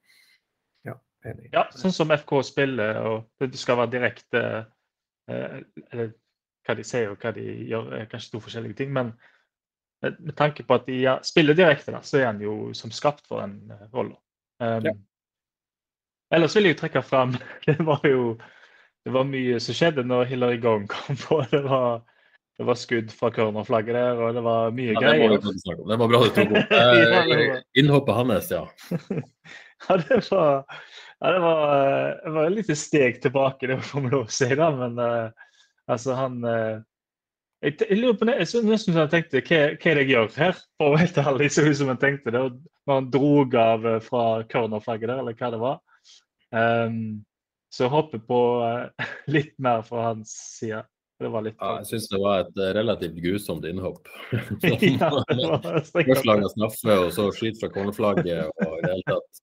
[1.26, 1.48] Enig.
[1.54, 4.42] Ja, sånn som FK spiller, og det skal være direkte
[5.30, 5.58] eh,
[5.90, 6.12] Eller
[6.66, 8.92] hva de sier og hva de gjør, er kanskje to forskjellige ting.
[8.94, 9.12] Men
[10.02, 13.22] med tanke på at de ja, spiller direkte, da, så er han jo som skapt
[13.28, 14.16] for den uh, rollen.
[14.58, 14.94] Um, ja.
[16.34, 17.36] Ellers vil jeg jo trekke fram
[17.68, 18.34] Det var jo
[19.06, 21.38] det var mye som skjedde når Hillary Gong kom på.
[21.52, 22.00] Det var,
[22.56, 25.34] det var skudd fra cornerflagget der, og det var mye ja, greier.
[25.36, 26.76] Det var, bra du tok opp.
[26.76, 28.62] Eh, innhoppet hans, ja.
[29.88, 30.64] ja, det var
[31.20, 31.66] ja, det var,
[32.24, 34.48] det var et lite steg tilbake, det får vi lov å si.
[34.56, 35.52] da, Men uh,
[35.92, 36.80] altså, han uh,
[37.64, 40.12] jeg, jeg, lurer på det, jeg synes nesten jeg tenkte hva, hva er det jeg
[40.12, 40.58] gjør her?
[40.76, 42.44] For å være helt ærlig, så ut som jeg tenkte det.
[42.86, 45.80] Når han drog av uh, fra cornerflagget der, eller hva det var.
[46.56, 47.00] Um,
[47.72, 48.42] så håper på
[49.36, 50.84] litt mer fra hans side.
[51.16, 54.10] Det var litt ja, jeg syns det var et relativt grusomt innhopp.
[54.66, 55.10] ja,
[55.94, 59.42] Først laga snaffe, og så skyte fra cornerflagget og i det hele tatt.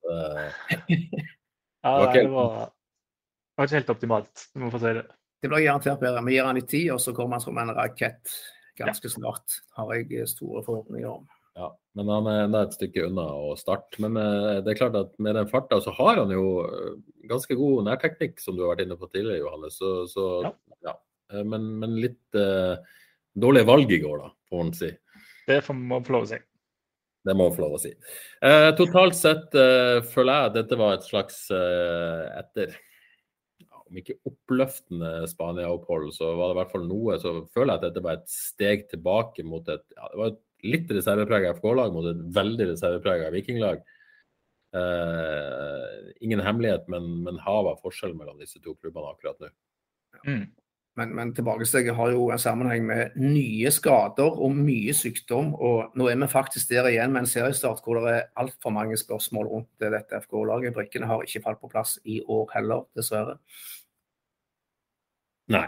[1.84, 2.22] Ja, okay.
[2.22, 5.08] det, var, det var ikke helt optimalt, du må få si det.
[5.44, 6.22] Det blir garantert bedre.
[6.24, 8.32] Vi gir han litt tid, og så kommer han som en rakett
[8.80, 9.16] ganske ja.
[9.18, 9.58] snart.
[9.76, 11.26] Har jeg store forhåpninger om.
[11.54, 11.68] Ja,
[12.00, 14.00] men han er enda et stykke unna å starte.
[14.02, 16.94] Men eh, det er klart at med den farta så har han jo eh,
[17.30, 19.78] ganske god nærteknikk, som du har vært inne på tidligere, Johannes.
[19.78, 20.54] Så, så ja.
[20.88, 20.96] ja.
[21.34, 22.78] Eh, men, men, litt uh,
[23.34, 24.92] dårlige valg i går, da, får man si.
[25.48, 26.40] Det får man få lov å si.
[27.24, 27.92] Det må man få lov å si.
[28.44, 32.74] Eh, totalt sett eh, føler jeg at dette var et slags eh, etter
[33.94, 37.18] om ikke oppløftende Spania-opphold, så var det i hvert fall noe.
[37.22, 40.42] Så føler jeg at dette var et steg tilbake mot et ja, det var et
[40.74, 43.84] litt reserveprega FK-lag mot et veldig reserveprega Vikinglag.
[44.74, 45.88] Eh,
[46.26, 49.52] ingen hemmelighet, men, men hav av forskjell mellom disse to klubbene akkurat nå.
[50.24, 50.46] Mm.
[51.00, 55.54] Men, men tilbakesteget har jo en sammenheng med nye skader og mye sykdom.
[55.58, 58.98] Og nå er vi faktisk der igjen med en seriestart hvor det er altfor mange
[59.02, 60.76] spørsmål rundt dette FK-laget.
[60.76, 63.40] Brikkene har ikke falt på plass i år heller, dessverre.
[65.54, 65.66] Nei.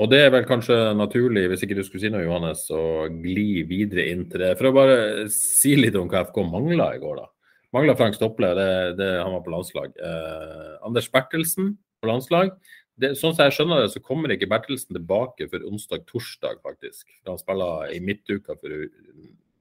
[0.00, 3.66] Og det er vel kanskje naturlig, hvis ikke du skulle si noe, Johannes, å gli
[3.68, 4.54] videre inn til det.
[4.56, 7.26] For å bare si litt om hva FK mangla i går, da.
[7.74, 9.92] Mangla Frank Stople, det, det, han var på landslag.
[9.98, 12.54] Eh, Anders Bertelsen på landslag
[13.00, 17.06] det, sånn som jeg skjønner det, så kommer ikke Bertelsen tilbake før onsdag-torsdag, faktisk.
[17.20, 18.86] For han spiller i midtuka for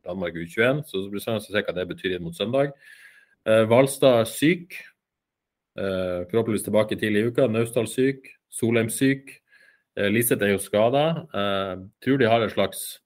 [0.07, 2.73] Danmark U21, så det blir spennende å se hva det betyr inn mot søndag.
[3.47, 4.75] Eh, Hvalstad syk.
[5.79, 7.47] Eh, forhåpentligvis tilbake tidlig i uka.
[7.47, 8.27] Naustdal syk.
[8.51, 9.37] Solheim syk.
[9.97, 11.05] Eh, Liseth er jo skada.
[11.33, 12.99] Eh, tror de har et slags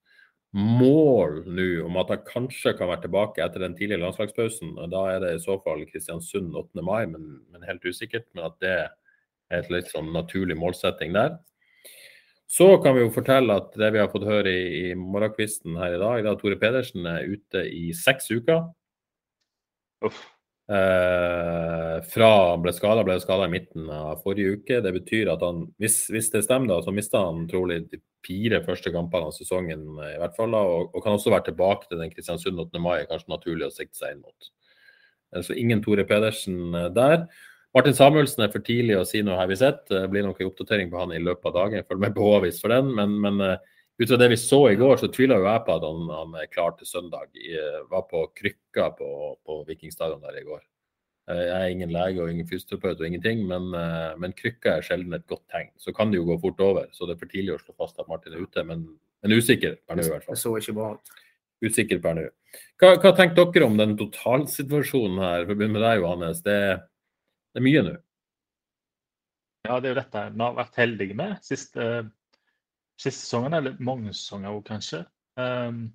[0.54, 4.76] mål nå om at han kanskje kan være tilbake etter den tidlige landslagspausen.
[4.92, 6.84] Da er det i så fall Kristiansund 8.
[6.86, 8.28] mai, men, men helt usikkert.
[8.34, 8.76] Men at det
[9.60, 11.38] et litt sånn naturlig målsetting der.
[12.54, 15.96] Så kan vi jo fortelle at det vi har fått høre i, i morgenkvisten her
[15.96, 18.68] i dag, da Tore Pedersen er ute i seks uker.
[20.64, 24.80] Eh, fra han ble skada, ble skada i midten av forrige uke.
[24.86, 28.62] Det betyr at han, hvis, hvis det stemmer, da, så mista han trolig de fire
[28.64, 30.54] første kampene av sesongen, i hvert fall.
[30.56, 32.84] Da, og, og, kan også være tilbake til den Kristiansund 8.
[32.84, 34.54] mai, kanskje naturlig å sikte seg inn mot.
[35.44, 37.26] Så ingen Tore Pedersen der.
[37.74, 39.86] Martin Samuelsen er for tidlig å si noe, har vi sett.
[39.90, 41.88] Det blir nok en oppdatering på han i løpet av dagen.
[41.90, 42.92] Følg med på Håvis for den.
[42.94, 45.88] Men, men ut fra det vi så i går, så tviler jo jeg på at
[45.88, 47.32] han, han er klar til søndag.
[47.34, 49.10] Jeg var på krykka på,
[49.42, 50.62] på Vikingstadion der i går.
[51.32, 54.88] Eh, jeg er ingen lege og ingen fysioterapeut og ingenting, men, eh, men, krykka er
[54.88, 55.72] sjelden et godt tegn.
[55.80, 56.88] Så kan det jo gå fort over.
[56.92, 58.88] Så det er for tidlig å slå fast at Martin er ute, men,
[59.24, 60.36] men usikker per nå i hvert fall.
[60.36, 61.14] Det så ikke bra ut.
[61.64, 62.26] Usikker per nå.
[62.82, 65.46] Hva, hva tenker dere om den totalsituasjonen her?
[65.46, 66.44] For å begynne med deg, Johannes.
[66.44, 66.60] Det,
[67.54, 67.96] det er mye nå.
[69.64, 71.90] Ja, det er jo dette vi har vært heldige med siste,
[73.00, 75.04] siste sesongen, eller mange sesonger òg, kanskje.
[75.40, 75.86] Um,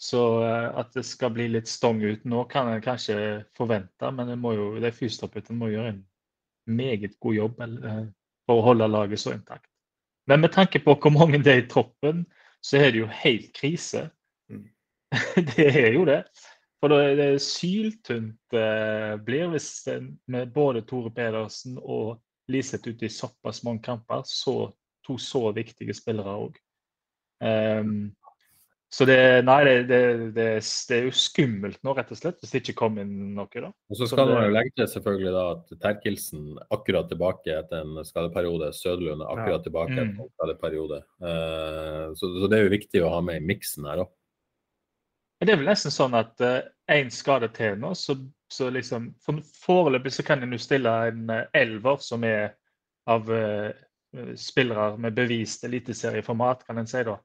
[0.00, 3.16] så eh, at det skal bli litt stong ut nå, kan en kanskje
[3.56, 6.02] forvente, men det må jo, de fysioterapeutene må gjøre en
[6.66, 8.02] meget god jobb eh,
[8.44, 9.68] for å holde laget så intakt.
[10.28, 12.24] Men med tanke på hvor mange det er i troppen,
[12.64, 14.06] så er det jo helt krise.
[14.52, 14.68] Mm.
[15.54, 16.22] det er jo det.
[16.84, 19.70] For det er syltynt eh, blir hvis
[20.28, 22.18] med både Tore Pedersen og
[22.52, 24.68] Liseth ute i såpass mange kamper, så
[25.04, 26.60] to så viktige spillere òg.
[28.94, 30.02] Så det, nei, det, det,
[30.36, 30.44] det,
[30.94, 33.48] er jo skummelt nå, rett og slett, hvis det ikke kommer inn noe.
[33.50, 33.72] da.
[33.90, 38.06] Og Så skal man jo legge til selvfølgelig da at Terkelsen akkurat tilbake etter en
[38.06, 38.68] skadeperiode.
[38.76, 39.64] Søderlund er akkurat ja.
[39.66, 40.20] tilbake etter mm.
[40.22, 41.00] en skadeperiode.
[41.18, 44.12] Uh, så, så, det er jo viktig å ha med i miksen her òg.
[45.40, 48.16] Det er vel nesten sånn at én uh, skade til nå, så,
[48.52, 52.54] så liksom for Foreløpig så kan en jo stille en uh, elver som er
[53.10, 53.72] av uh,
[54.38, 57.18] spillere med bevist eliteserieformat, kan en si da.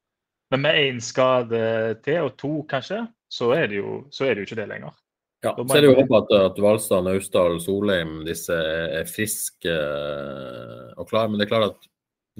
[0.50, 1.62] Men med én skade
[2.04, 4.98] til, og to kanskje, så er det jo, er det jo ikke det lenger.
[5.46, 10.90] Ja, så er det jo håp at, at Valstad, Naustdal, Solheim disse er friske eh,
[11.00, 11.30] og klare.
[11.30, 11.88] Men det er klart at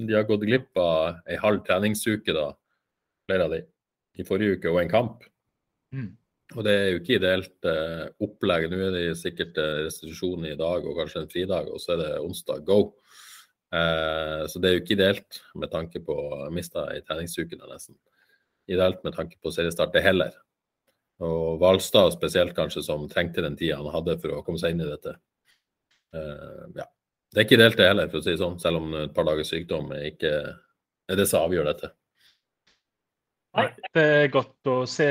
[0.00, 2.50] de har gått glipp av ei halv treningsuke, da,
[3.30, 3.62] flere av de,
[4.20, 5.24] i forrige uke, og en kamp.
[5.94, 6.10] Mm.
[6.56, 8.66] Og det er jo ikke ideelt eh, opplegg.
[8.70, 12.02] Nå er det sikkert eh, restitusjon i dag og kanskje en fridag, og så er
[12.02, 12.80] det onsdag go.
[13.70, 16.16] Eh, så det er jo ikke ideelt med tanke på
[16.54, 17.98] mista i treningsukene, nesten.
[18.70, 20.34] Ideelt med tanke på seriestart, det heller.
[21.22, 24.82] Og Hvalstad spesielt, kanskje, som trengte den tida han hadde for å komme seg inn
[24.82, 25.14] i dette.
[26.16, 26.88] Eh, ja.
[27.30, 29.26] Det er ikke ideelt, det heller, for å si det sånn, selv om et par
[29.28, 30.34] dagers sykdom er ikke
[31.10, 31.92] er det som avgjør dette.
[33.58, 35.06] Nei, det er godt å se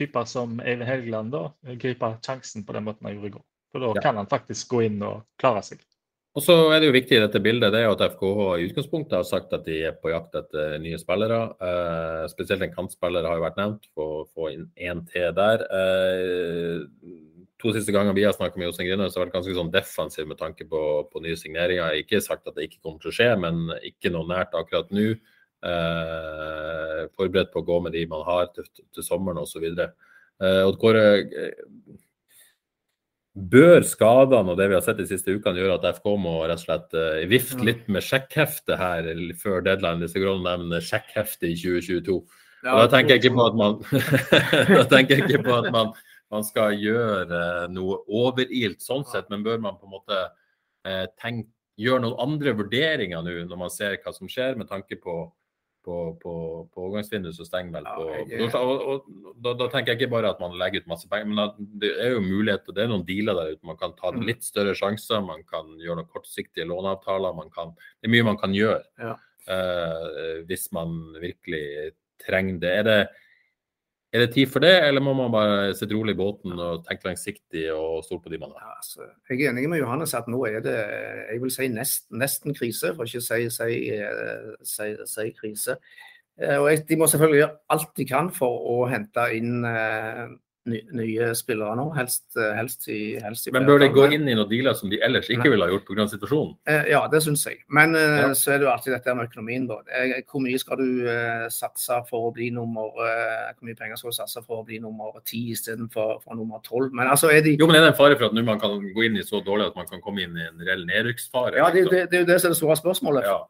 [0.00, 1.44] typer som Eivind Helgeland da,
[1.78, 3.46] gripe sjansen på den måten han gjorde i går.
[3.70, 4.02] For da ja.
[4.02, 5.84] kan han faktisk gå inn og klare seg.
[6.38, 8.66] Og så er det jo viktig i dette bildet det er jo at FKH i
[8.68, 11.40] utgangspunktet har sagt at de er på jakt etter nye spillere.
[11.66, 15.64] Eh, spesielt en kantspiller har jo vært nevnt, for å få inn én til der.
[15.74, 16.84] Eh,
[17.60, 19.74] to siste ganger vi har snakket med Jostein Grinaud, så har det vært ganske sånn
[19.74, 21.98] defensiv med tanke på, på, nye signeringer.
[21.98, 25.10] Ikke sagt at det ikke kommer til å skje, men ikke noe nært akkurat nå.
[25.60, 29.66] Eh, forberedt på å gå med de man har til, til sommeren osv.
[29.70, 31.04] Eh, og Kåre,
[33.30, 36.58] Bør skadene og det vi har sett de siste ukene gjøre at FK må rett
[36.58, 39.06] og slett eh, vifte litt med sjekkheftet her
[39.38, 40.02] før deadline?
[40.02, 42.16] Hvis det går nevne sjekkheftet i 2022.
[42.66, 43.78] Ja, da tenker jeg ikke på at man,
[44.80, 45.94] da tenker jeg ikke på at man,
[46.34, 50.18] man skal gjøre uh, noe overilt sånn sett, men bør man på en måte
[50.84, 51.48] eh, tenke,
[51.80, 55.22] gjøre noen andre vurderinger nå når man ser hva som skjer, med tanke på
[55.84, 56.32] på, på,
[56.72, 59.06] på overgangsvinduet så stenger vel på, ja, jeg, på og, og,
[59.40, 62.14] da, da, tenker jeg ikke bare at man legger ut masse penger, men det er
[62.14, 63.70] jo muligheter, det er noen dealer der ute.
[63.70, 64.20] Man kan ta mm.
[64.28, 67.36] litt større sjanser, man kan gjøre noen kortsiktige låneavtaler.
[67.36, 69.16] Man kan, det er mye man kan gjøre ja.
[69.48, 71.64] uh, hvis man virkelig
[72.20, 72.76] trenger det.
[72.82, 73.00] Er det
[74.12, 77.06] er det tid for det, eller må man bare sitte rolig i båten og tenke
[77.06, 78.64] langsiktig og stole på de man har?
[78.64, 80.76] Ja, altså, jeg er enig med Johannes at nå er det
[81.30, 85.78] jeg vil si nesten, nesten krise, for ikke å si, si, eh, si, si, krise.
[86.40, 90.26] Eh, og De må selvfølgelig gjøre alt de kan for å hente inn eh,
[90.70, 94.36] nye spillere nå, helst, eh, helst, i, helst i Men bør de gå inn i
[94.36, 96.06] noen dealer som de ellers ikke ville ha gjort pga.
[96.12, 96.54] situasjonen?
[96.70, 97.60] Eh, ja, det syns jeg.
[97.68, 98.30] Men eh, ja.
[98.38, 99.66] så er det jo alltid dette med økonomien.
[99.70, 99.80] da.
[100.30, 101.08] Hvor mye skal du
[101.52, 104.80] satse for å bli nummer eh, Hvor mye penger skal du satse for å bli
[104.82, 106.94] nummer ti istedenfor for nummer tolv?
[106.96, 109.06] Men altså er de Jo, men er det en fare for at man kan gå
[109.08, 111.58] inn i så dårlig at man kan komme inn i en reell nedrykksfare?
[111.60, 113.28] Ja, det, det, det, er jo det som er det store spørsmålet.
[113.28, 113.40] Ja.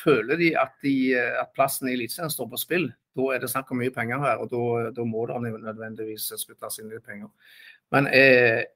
[0.00, 2.90] Føler de at, de, at plassen i Eliteserien står på spill?
[3.18, 6.78] Da er det snakk om mye penger her, og da, da må det nødvendigvis spyttes
[6.78, 7.30] inn litt penger.
[7.90, 8.68] Men er,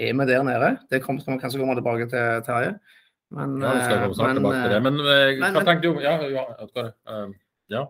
[0.00, 0.70] er vi der nede?
[0.90, 2.76] Det kommer, vi kanskje komme tilbake til, Terje.
[3.36, 4.82] Men, ja, vi skal komme snart men, tilbake til det.
[4.86, 6.00] Men, eh, men hva tenker du?
[6.00, 7.34] Ja, ja, uh,
[7.72, 7.82] ja.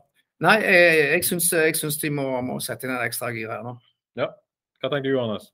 [0.45, 3.63] Nei, jeg, jeg, syns, jeg syns de må, må, sette inn en ekstra gir her
[3.65, 3.77] nå.
[4.19, 4.33] Ja.
[4.81, 5.51] Hva tenker du, Johannes?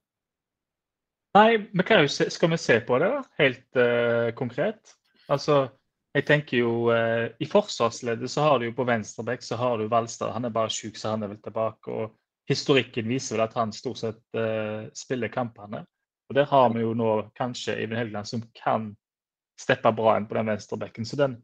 [1.37, 4.97] Nei, men skal vi se på det da, helt uh, konkret?
[5.33, 5.64] Altså,
[6.12, 9.87] Jeg tenker jo, eh, I forsvarsleddet så har du jo på venstreback så har du
[9.88, 10.35] Valstad.
[10.35, 11.88] Han er bare sjuk, så han er vel tilbake.
[11.90, 12.12] og
[12.48, 15.87] Historikken viser vel at han stort sett eh, spiller kampene.
[16.29, 18.90] Og Der har vi jo nå kanskje Eivind Helgeland som kan
[19.61, 21.09] steppe bra inn på den venstrebekken.
[21.09, 21.38] Så den,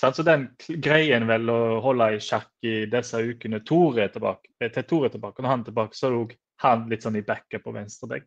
[0.00, 0.16] sant?
[0.16, 0.48] så den
[0.80, 3.60] greien vel å holde i sjakk i disse ukene.
[3.60, 4.54] Tore er tilbake.
[4.60, 5.42] eh, Til Tore er tilbake.
[5.42, 8.24] Når han er tilbake, så er det også han litt sånn i backup på venstrebekk.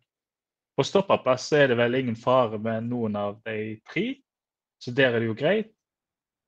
[0.78, 4.12] På stopperplass så er det vel ingen fare med noen av de tre.
[4.80, 5.74] Så der er det jo greit.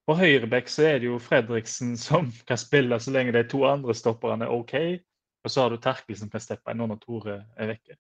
[0.08, 3.96] På høyreback så er det jo Fredriksen som kan spille så lenge de to andre
[3.98, 4.76] stopperne er OK.
[5.42, 7.98] Og så har du Terkel som kan steppe inn når Tore er vekke.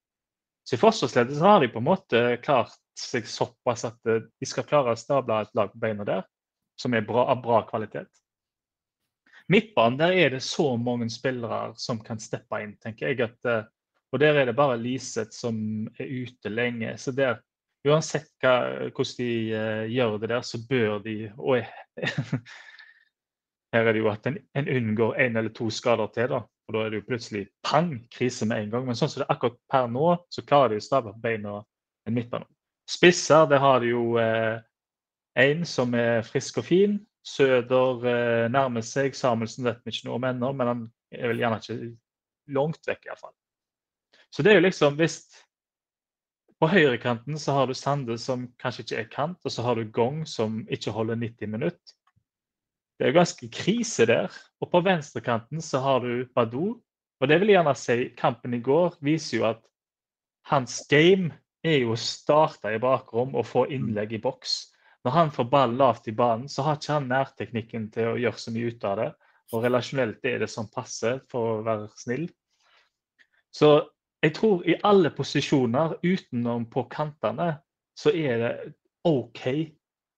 [0.63, 4.47] Så i forsvarsleddet så har de på en måte klart seg såpass at eh, de
[4.47, 6.21] skal klare å stable et lag på beina der,
[6.77, 8.11] som er bra, av bra kvalitet.
[9.51, 13.25] Midtbanen, der er det så mange spillere som kan steppe inn, tenker jeg.
[13.25, 13.65] at eh,
[14.11, 16.97] og der er det bare Liseth som er ute lenge.
[16.97, 17.39] Så der,
[17.87, 18.55] uansett hva,
[18.91, 21.61] hvordan de uh, gjør det der, så bør de Og
[23.73, 26.41] her er det jo at en, en unngår én eller to skader til, da.
[26.67, 28.87] Og da er det jo plutselig pang, krise med en gang.
[28.87, 31.59] Men sånn som det er akkurat per nå, så klarer de å stable på beina
[32.07, 32.47] en midtbane.
[32.89, 36.97] Spisser, det har de jo én eh, som er frisk og fin.
[37.27, 39.15] Søder eh, nærmer seg.
[39.15, 41.93] Samuelsen vet vi ikke noe om ennå, men han er vel gjerne ikke
[42.55, 43.35] langt vekk, iallfall.
[44.31, 45.21] Så det er jo liksom hvis
[46.61, 49.87] På høyrekanten så har du Sande som kanskje ikke er kant, og så har du
[49.89, 51.95] Gong som ikke holder 90 minutter.
[52.99, 54.35] Det er jo ganske krise der.
[54.61, 56.75] Og på venstrekanten så har du Badou.
[57.17, 59.63] Og det vil jeg gjerne si, kampen i går viser jo at
[60.51, 61.31] hans game
[61.65, 64.53] er jo å starte i bakrom og få innlegg i boks.
[65.01, 68.41] Når han får ball lavt i banen, så har ikke han nærteknikken til å gjøre
[68.43, 69.09] så mye ut av det.
[69.49, 72.27] Og relasjonelt er det sånn passe, for å være snill.
[73.49, 73.71] Så
[74.21, 77.55] jeg tror i alle posisjoner utenom på kantene,
[77.97, 78.53] så er det
[79.07, 79.71] OK.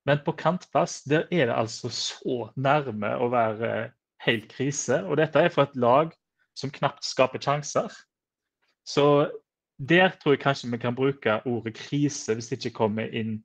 [0.06, 3.94] Men på kantplass der er det altså så nærme å være
[4.26, 5.00] helt krise.
[5.08, 6.12] Og dette er for et lag
[6.60, 7.88] som knapt skaper sjanser.
[8.84, 9.32] Så
[9.80, 13.40] der tror jeg kanskje vi kan bruke ordet krise hvis det ikke kommer inn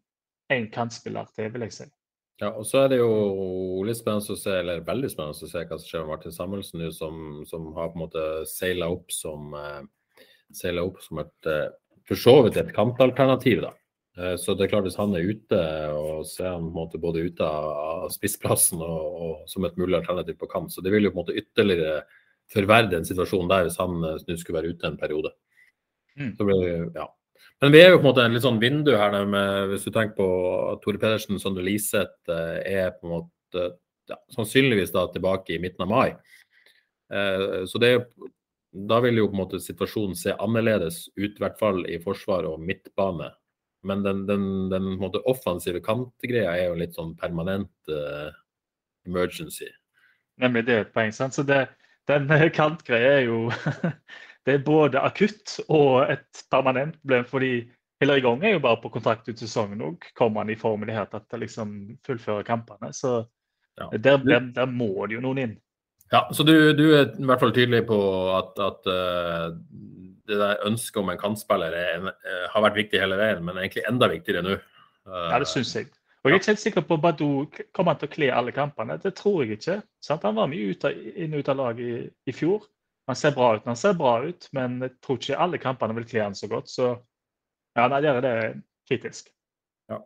[0.53, 1.87] én kantspiller til, vil jeg si.
[2.38, 5.62] Ja, og så er det jo litt spennende å se, eller veldig spennende å se
[5.62, 9.55] hva som skjer med Martin Samuelsen, som, som har på en måte seila opp som
[9.59, 9.81] eh,
[10.54, 11.68] seila opp som et eh,
[12.08, 13.61] for så vidt et kantalternativ.
[13.66, 13.72] da.
[14.18, 15.61] Eh, så det er klart Hvis han er ute,
[15.94, 19.76] og så er han på en måte både ute av spissplassen og, og, som et
[19.76, 22.00] mulig alternativ på kamp, så det vil jo på en måte ytterligere
[22.48, 25.34] forverre den situasjonen der hvis han eh, nå skulle være ute en periode.
[26.18, 26.32] Mm.
[26.38, 26.56] Det,
[26.96, 27.06] ja.
[27.62, 29.92] Men vi er jo på en måte en litt sånn vindu her, med, hvis du
[29.92, 30.30] tenker på
[30.72, 33.64] at Tore Pedersen, Sondre Liseth er på en måte
[34.11, 36.11] ja, sannsynligvis da tilbake i midten av mai.
[37.66, 38.28] Så det er jo
[38.72, 42.46] da vil jo på en måte situasjonen se annerledes ut, i hvert fall i forsvar
[42.48, 43.31] og midtbane.
[43.87, 48.28] Men den, den, den måte, offensive kantgreia er jo litt sånn permanent uh,
[49.07, 49.70] emergency.
[50.42, 51.14] Nemlig det er et poeng.
[51.14, 51.35] sant?
[51.35, 51.68] Så det,
[52.09, 52.28] Den
[52.59, 53.48] kantgreia er jo
[54.46, 57.24] Det er både akutt og et permanent problem.
[57.28, 57.52] fordi
[58.00, 60.07] Hillary Gong er jo bare på kontrakt ut sesongen òg.
[60.16, 61.74] Kommer han i form i det hele tatt til å liksom
[62.07, 62.92] fullføre kampene.
[62.96, 63.26] Så
[63.76, 63.90] ja.
[63.92, 65.57] der, der, der må det jo noen inn.
[66.11, 67.99] Ja, Så du, du, er i hvert fall tydelig på
[68.38, 69.53] at, at uh,
[70.29, 73.85] det der ønsket om en kantspiller er, uh, har vært viktig hele veien, men egentlig
[73.90, 74.57] enda viktigere nå.
[75.09, 75.90] Uh, ja, det syns jeg.
[76.25, 77.29] Og Jeg er ikke helt sikker på at Badou
[77.77, 78.99] kommer til å kle alle kampene.
[79.01, 79.79] Det tror jeg ikke.
[80.03, 80.27] Sant?
[80.27, 82.66] Han var mye ut av, inn og ut av laget i, i, fjor.
[83.09, 86.09] Han ser bra ut, han ser bra ut, men jeg tror ikke alle kampene vil
[86.11, 86.68] kle han så godt.
[86.73, 88.35] Så ja, nei, der er det
[88.90, 89.31] kritisk.
[89.88, 90.03] Ja.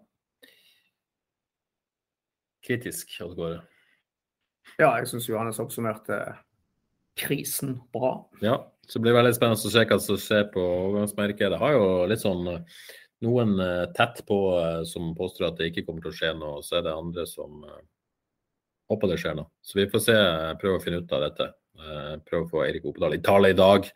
[2.62, 3.71] Kritisk, Oddgård.
[4.78, 6.18] Ja, jeg syns Johannes oppsummerte
[7.18, 8.14] krisen bra.
[8.40, 8.56] Ja,
[8.88, 11.60] så blir det veldig spennende å se hva som skjer på overgangsmarkedet.
[11.60, 12.84] Har jo litt sånn eh,
[13.26, 16.60] noen eh, tett på eh, som påstår at det ikke kommer til å skje noe,
[16.60, 17.62] og så er det andre som
[18.92, 19.50] håper det skjer noe.
[19.64, 20.16] Så vi får se,
[20.60, 21.52] prøve å finne ut av dette.
[22.28, 23.86] Prøve å få Eirik Opedal i tale i dag.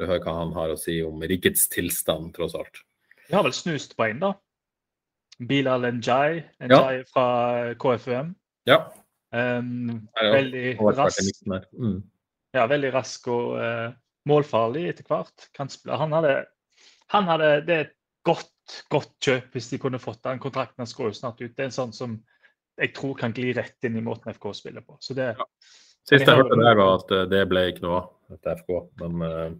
[0.00, 2.80] Vi hører hva han har å si om rikets tilstand, tross alt.
[3.28, 4.32] Vi har vel snust på en, da.
[5.38, 7.04] Bilal Njay, Njay ja.
[7.12, 7.26] fra
[7.80, 8.34] KFUM.
[8.68, 8.80] Ja.
[9.30, 11.44] Um, veldig rask.
[11.78, 12.00] Mm.
[12.56, 13.92] Ja, veldig rask og uh,
[14.28, 15.46] målfarlig etter hvert.
[15.58, 16.34] Han hadde,
[17.14, 17.94] han hadde Det er et
[18.26, 18.50] godt,
[18.90, 20.42] godt kjøp hvis de kunne fått den.
[20.42, 21.54] Kontrakten Han går jo snart ut.
[21.54, 22.18] Det er en sånn som
[22.80, 24.96] jeg tror kan gli rett inn i måten FK spiller på.
[25.04, 25.46] Så det, ja.
[26.08, 28.70] Sist jeg hørte der, var at eh, det ble ikke noe av etter FK,
[29.02, 29.50] men uh...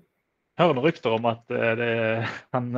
[0.61, 1.91] Hører noen rykter om at det,
[2.53, 2.71] han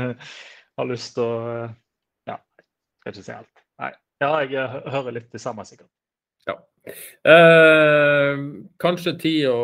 [0.78, 1.64] har lyst til å
[2.28, 2.36] Ja,
[3.00, 3.64] skal ikke si alt.
[3.80, 3.90] Nei.
[4.20, 5.90] Ja, jeg hører litt det samme, sikkert.
[6.80, 8.38] Eh,
[8.80, 9.56] kanskje tid å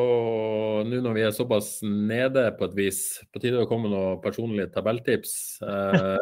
[0.87, 2.99] Nå når vi er såpass nede på et vis,
[3.33, 5.33] på tide å komme med noen personlige tabelltips.
[5.64, 6.19] Eh,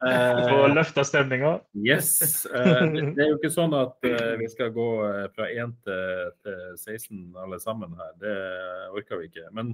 [0.50, 1.52] For å løfte stemninga.
[1.86, 2.42] yes.
[2.50, 5.76] Eh, det, det er jo ikke sånn at eh, vi skal gå eh, fra 1
[5.86, 8.12] til, til 16 alle sammen her.
[8.20, 8.36] Det
[8.98, 9.46] orker vi ikke.
[9.56, 9.72] Men,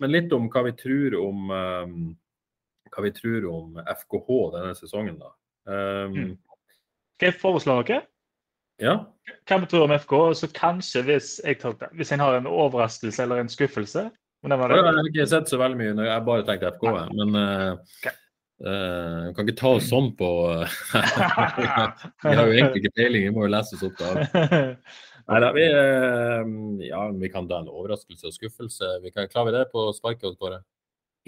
[0.00, 1.98] men litt om hva vi tror om um,
[2.92, 5.34] hva vi tror om FKH denne sesongen, da.
[5.66, 6.32] Um, Mm.
[7.18, 8.00] Skal jeg foreslå noe?
[8.82, 8.96] Ja.
[9.46, 10.16] Hva betyr om FK?
[10.38, 15.06] Så kanskje hvis jeg tar hvis en har en overraskelse eller en skuffelse Jeg har
[15.06, 17.14] ikke sett så veldig mye, når jeg bare tenkte FK, jeg.
[17.20, 18.10] men uh,
[18.62, 19.34] Ok.
[19.36, 20.28] kan ikke ta oss sånn på
[22.26, 24.26] Vi har jo egentlig ikke peiling, vi må jo lese oss opp da.
[25.30, 28.88] Neida, vi, uh, ja, vi kan ta en overraskelse og skuffelse.
[29.04, 30.34] Vi kan, klarer vi det på sparket?
[30.40, 30.64] Kåre?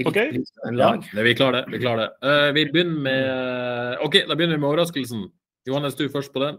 [0.02, 0.18] OK.
[0.66, 1.70] En Ja, vi klarer det.
[1.70, 2.10] Vi, klarer det.
[2.26, 5.28] Uh, vi begynner med OK, da begynner vi med overraskelsen.
[5.70, 6.58] Johannes, du først på den.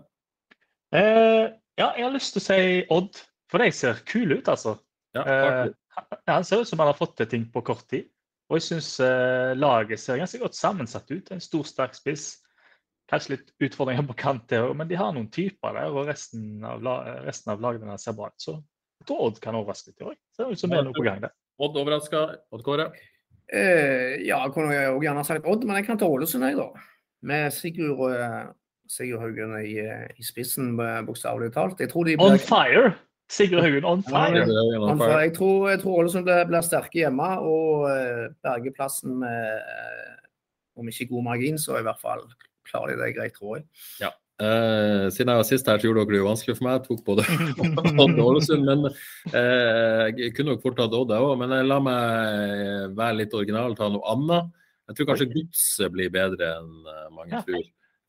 [0.95, 1.45] Eh,
[1.79, 2.59] ja, jeg har lyst til å si
[2.95, 3.21] Odd,
[3.51, 4.77] for de ser kule ut, altså.
[5.15, 5.69] Ja, Eh,
[6.27, 8.09] han- ser ut som han har fått til ting på kort tid.
[8.49, 11.31] Og jeg syns eh, laget ser ganske godt sammensatt ut.
[11.31, 12.43] En stor, sterk spiss.
[13.09, 16.81] Kanskje litt utfordringer på kant, der, men de har noen typer der, og resten av,
[16.81, 18.37] la resten av lagene ser bra ut.
[18.41, 18.55] Så
[18.99, 20.15] jeg tror Odd kan overraske litt i år.
[20.35, 21.33] Ser ut som det er noe på gang der.
[21.59, 22.23] Odd overraska.
[22.51, 22.87] Odd Kåre.
[23.53, 26.71] Uh, ja, jeg kunne jo gjerne sagt Odd, men jeg kan ta Ålesund, jeg, da.
[27.25, 28.47] Med Sigurd, eh,
[28.91, 31.79] Sigurd Haugen i, eh, i spissen, eh, bokstavelig talt.
[31.81, 32.93] Jeg tror de On fire!
[33.31, 34.43] Sigurd Haugen on fire.
[34.45, 35.21] Ja, on fire.
[35.23, 40.11] Jeg tror, jeg tror Ålesund blir, blir sterke hjemme og uh, berger plassen med eh,
[40.77, 42.21] om ikke god margin, så i hvert fall
[42.69, 44.11] klarer de det greit, tror jeg.
[44.35, 46.75] Eh, siden jeg var sist her, så gjorde dere det jo vanskelig for meg.
[46.75, 47.25] Jeg tok både
[48.03, 48.67] Odd og Ålesund.
[48.67, 48.89] Men
[49.31, 51.37] eh, jeg kunne nok fort tatt Odd, jeg òg.
[51.39, 54.51] Men la meg være litt original og ta noe annet.
[54.89, 57.41] Jeg tror kanskje Godset blir bedre enn eh, mange Ja.
[57.47, 57.63] tror.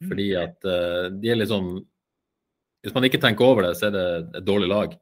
[0.05, 1.78] Fordi at uh, de er litt sånn
[2.84, 4.09] Hvis man ikke tenker over det, så er det
[4.40, 4.97] et dårlig lag.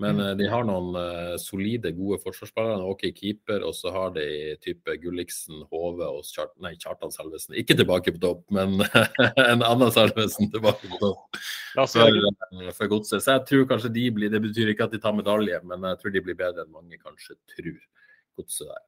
[0.00, 2.78] Men uh, de har noen uh, solide, gode forsvarsspillere.
[2.78, 4.24] En OK keeper, og så har de
[4.64, 7.58] type Gulliksen, Hove og Kjart nei, Kjartan Salvesen.
[7.60, 8.80] Ikke tilbake på topp, men
[9.52, 11.40] en annen Salvesen tilbake på topp
[11.84, 12.20] for,
[12.78, 13.20] for godset.
[13.20, 16.00] Så jeg tror kanskje de blir Det betyr ikke at de tar medalje, men jeg
[16.00, 17.82] tror de blir bedre enn mange kanskje tror.
[18.40, 18.86] Godset der.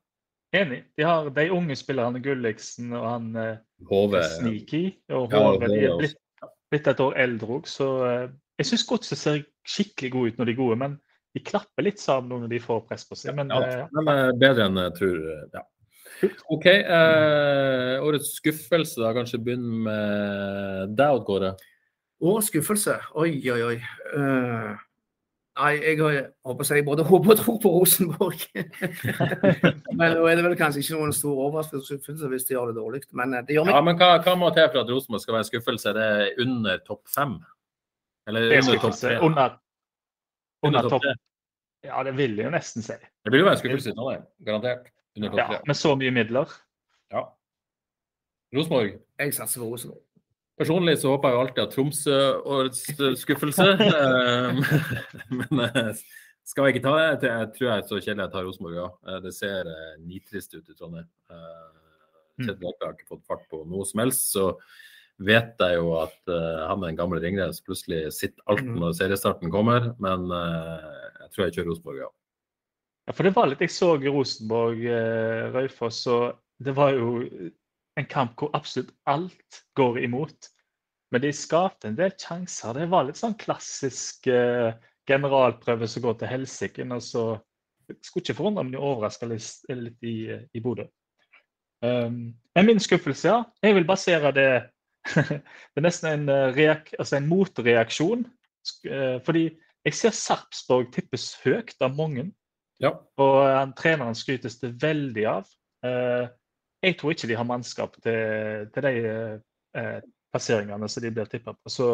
[0.52, 0.82] Enig.
[0.98, 3.54] De har de unge spillerne, Gulliksen og han eh,
[3.88, 4.18] HV.
[4.36, 4.82] Sneaky
[5.14, 5.68] og Ja, Hove.
[5.72, 6.18] De er blitt,
[6.72, 8.26] blitt et år eldre òg, så eh,
[8.60, 10.76] jeg syns Godset ser skikkelig gode ut når de er gode.
[10.84, 10.98] Men
[11.32, 13.32] de klapper litt sammen når de får press på seg.
[13.38, 15.20] Men Ja, eh, men eh, bedre enn jeg tror.
[15.36, 15.64] eh, Ja.
[16.54, 16.66] OK.
[16.68, 19.10] Eh, årets skuffelse, da.
[19.16, 21.54] Kanskje begynne med deg, Odd Kåre.
[22.22, 22.98] Og skuffelse.
[23.18, 23.78] Oi, oi, oi.
[24.14, 24.76] Eh,
[25.60, 25.98] nei, jeg
[26.46, 28.44] håper jeg både håper og tror på Rosenborg.
[29.98, 33.02] men nå er det vel kanskje ikke noen stor overraskelse hvis de gjør det dårlig.
[33.18, 35.38] Men eh, det gjør meg Ja, men hva, hva må til for at Rosenborg skal
[35.38, 35.92] være skuffelse?
[35.92, 37.36] Er det under topp fem?
[38.30, 39.14] Eller det er under topp tre?
[39.28, 39.58] Under,
[40.68, 41.16] under topp tre.
[41.82, 42.94] Ja, det vil jeg jo nesten si.
[42.94, 44.92] Det vil jo være en skuffelse i det, garantert.
[45.18, 46.56] Under topp Ja, med så mye midler.
[47.12, 47.26] Ja.
[48.54, 48.96] Rosenborg.
[49.18, 50.04] Jeg satser på Rosenborg.
[50.62, 52.18] Personlig så håper jeg jo alltid at Tromsø
[52.56, 52.82] årets
[53.22, 53.66] skuffelse.
[54.02, 54.62] Eh,
[55.38, 56.02] Men eh,
[56.46, 57.28] skal jeg ikke ta det?
[57.30, 58.86] Jeg tror jeg er så kjedelig jeg tar Rosenborg, ja.
[59.08, 59.70] Eh, Det ser
[60.02, 61.08] nitrist ut i Trondheim.
[62.42, 64.30] Kjetil Rekdal har ikke fått fart på noe som helst.
[64.32, 64.46] Så
[65.22, 68.78] vet jeg jo at han med den gamle ringrev plutselig sitter alt Mm.
[68.80, 69.92] når seriestarten kommer.
[70.02, 72.08] Men jeg tror jeg kjører Rosenborg, ja.
[73.06, 77.50] Ja, for det var litt Jeg så Rosenborg, eh, Raufoss, og det var jo
[78.00, 80.48] en kamp hvor absolutt alt går imot.
[81.12, 82.74] Men de skapte en del sjanser.
[82.76, 84.72] Det var litt sånn klassisk eh,
[85.08, 86.86] generalprøve som går til helsike.
[86.88, 87.24] Og så
[88.00, 90.86] skulle ikke forundre om de overraska litt, litt i, i Bodø.
[91.82, 93.40] Um, men min skuffelse, ja.
[93.64, 94.50] Jeg vil basere det
[95.18, 98.20] Det er nesten en, eh, reak, altså en motreaksjon.
[98.86, 99.48] Eh, fordi
[99.82, 102.28] jeg ser Sarpsborg tippes høyt av mange.
[102.82, 102.94] Ja.
[103.18, 105.50] Og han, treneren skrytes det veldig av.
[105.82, 106.30] Uh,
[106.82, 108.92] jeg tror ikke de har mannskap til, til de
[109.78, 109.98] eh,
[110.32, 111.72] plasseringene som de blir tippa på.
[111.72, 111.88] Så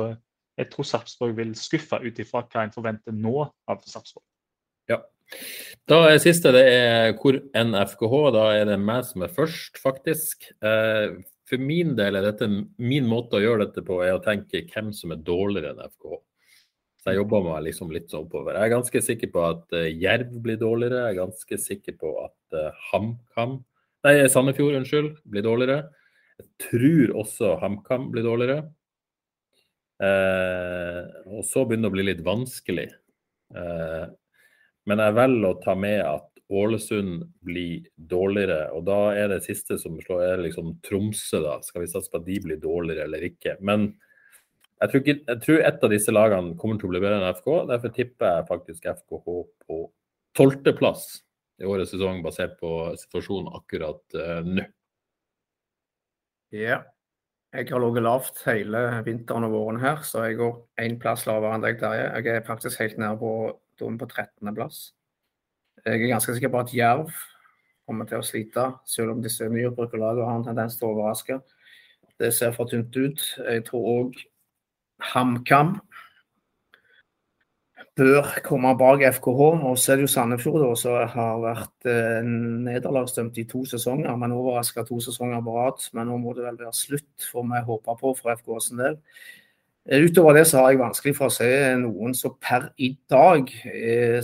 [0.59, 4.25] jeg tror Sarpsborg vil skuffe ut ifra hva en forventer nå av Sarpsborg.
[4.89, 5.03] Ja.
[5.89, 8.15] Da er siste det er hvor NFKH.
[8.35, 10.49] Da er det meg som er først, faktisk.
[10.65, 11.19] Eh,
[11.49, 14.91] for min del er dette min måte å gjøre dette på, er å tenke hvem
[14.97, 16.19] som er dårligere enn FKH.
[16.99, 18.57] Så jeg jobber meg liksom litt sånn oppover.
[18.57, 21.05] Jeg er ganske sikker på at eh, Jerv blir dårligere.
[21.05, 23.61] Jeg er ganske sikker på at uh, HamKam
[24.07, 25.89] Nei, Sandefjord, unnskyld, blir dårligere.
[26.39, 28.63] Jeg tror også HamKam blir dårligere.
[29.99, 31.03] Eh,
[31.35, 32.89] og så begynner det å bli litt vanskelig.
[33.59, 34.05] Eh,
[34.89, 38.71] men jeg velger å ta med at Ålesund blir dårligere.
[38.73, 41.59] Og da er det siste som slår, er liksom Tromsø, da.
[41.65, 43.59] Skal vi satse på at de blir dårligere eller ikke?
[43.61, 43.91] Men
[44.79, 47.37] jeg, tror ikke, jeg tror et av disse lagene kommer til å bli bedre enn
[47.37, 47.51] FK.
[47.69, 49.37] Derfor tipper jeg faktisk FKH
[49.67, 49.83] på
[50.39, 51.09] tolvteplass
[51.59, 54.65] i årets sesong, basert på situasjonen akkurat uh, nå.
[56.53, 56.83] Ja.
[57.53, 61.57] Jeg har ligget lavt hele vinteren og våren her, så jeg går én plass lavere
[61.57, 62.07] enn deg, Terje.
[62.21, 63.33] Jeg er faktisk helt nede på,
[63.81, 64.81] på 13.-plass.
[65.85, 67.13] Jeg er ganske sikker på at Jerv
[67.89, 71.39] kommer til å slite, selv om disse nyopprykkerlagene har en tendens til å overraske.
[72.21, 73.25] Det ser for tynt ut.
[73.49, 74.21] Jeg tror òg
[75.15, 75.79] HamKam
[77.99, 79.41] bør komme bak FKH.
[79.69, 82.21] Og så er det jo Sandefjord som har vært eh,
[82.69, 85.85] nederlagsdømt i to sesonger, men overraska to sesonger på rad.
[85.97, 88.99] Men nå må det vel være slutt, får vi håpe på for FKHs del.
[89.89, 91.51] Eh, utover det så har jeg vanskelig for å se
[91.83, 94.21] noen som per i dag er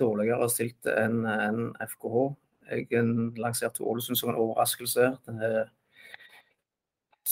[0.00, 2.30] dårligere stilt enn en FKH.
[2.70, 3.04] Jeg
[3.40, 5.10] lanserte Ålesund som en overraskelse.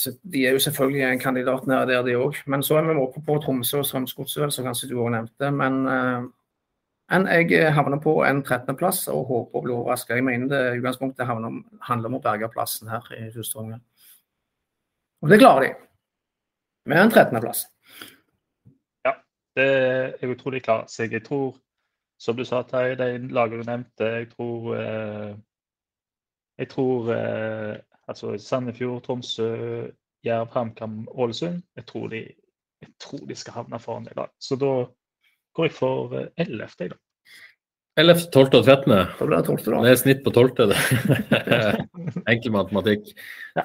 [0.06, 2.36] De er jo selvfølgelig en kandidat nede der, de òg.
[2.46, 5.50] Men så er vi oppe på Tromsø og Strømsgodset, som kanskje du òg nevnte.
[5.50, 5.80] Men,
[7.10, 10.14] men jeg havner på en 13.-plass og håper å bli overraska.
[10.14, 13.64] Jeg mener det utgangspunktet handler om å berge plassen her i første.
[15.22, 15.72] Og det klarer de.
[16.88, 17.66] Med en 13.-plass.
[19.04, 19.16] Ja,
[19.58, 19.70] det
[20.22, 21.12] er utrolig klarer seg.
[21.12, 21.56] jeg tror
[22.18, 25.34] som du sa, Terje, de lagene du nevnte, jeg tror eh,
[26.58, 27.76] Jeg tror eh,
[28.08, 29.48] altså Sandefjord, Tromsø,
[30.26, 31.60] Jerv, HamKam, Ålesund.
[31.76, 32.24] Jeg tror, de,
[32.82, 34.32] jeg tror de skal havne foran i dag.
[34.40, 34.72] Så da
[35.56, 36.32] går jeg for 11.
[36.38, 36.98] Eh, jeg, da.
[37.98, 38.44] 11., 12.
[38.54, 38.92] og 13.
[38.94, 39.62] Da blir det 12.
[39.64, 39.78] da.
[39.84, 40.74] Det er snitt på 12.
[42.32, 43.08] Enkel matematikk.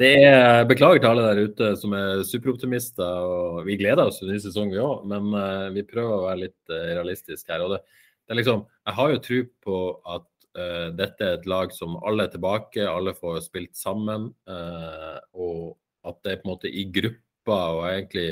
[0.01, 3.03] Det er, beklager til alle der ute som er superoptimister.
[3.03, 6.45] og Vi gleder oss til ny sesong, vi òg, men uh, vi prøver å være
[6.47, 7.65] litt uh, realistiske her.
[7.65, 7.83] og det
[8.23, 9.77] det er liksom, jeg har jo tro på
[10.15, 14.29] at dette er et lag som alle er tilbake, alle får spilt sammen.
[14.49, 15.77] Uh, og
[16.07, 18.27] at det er på en måte i grupper og egentlig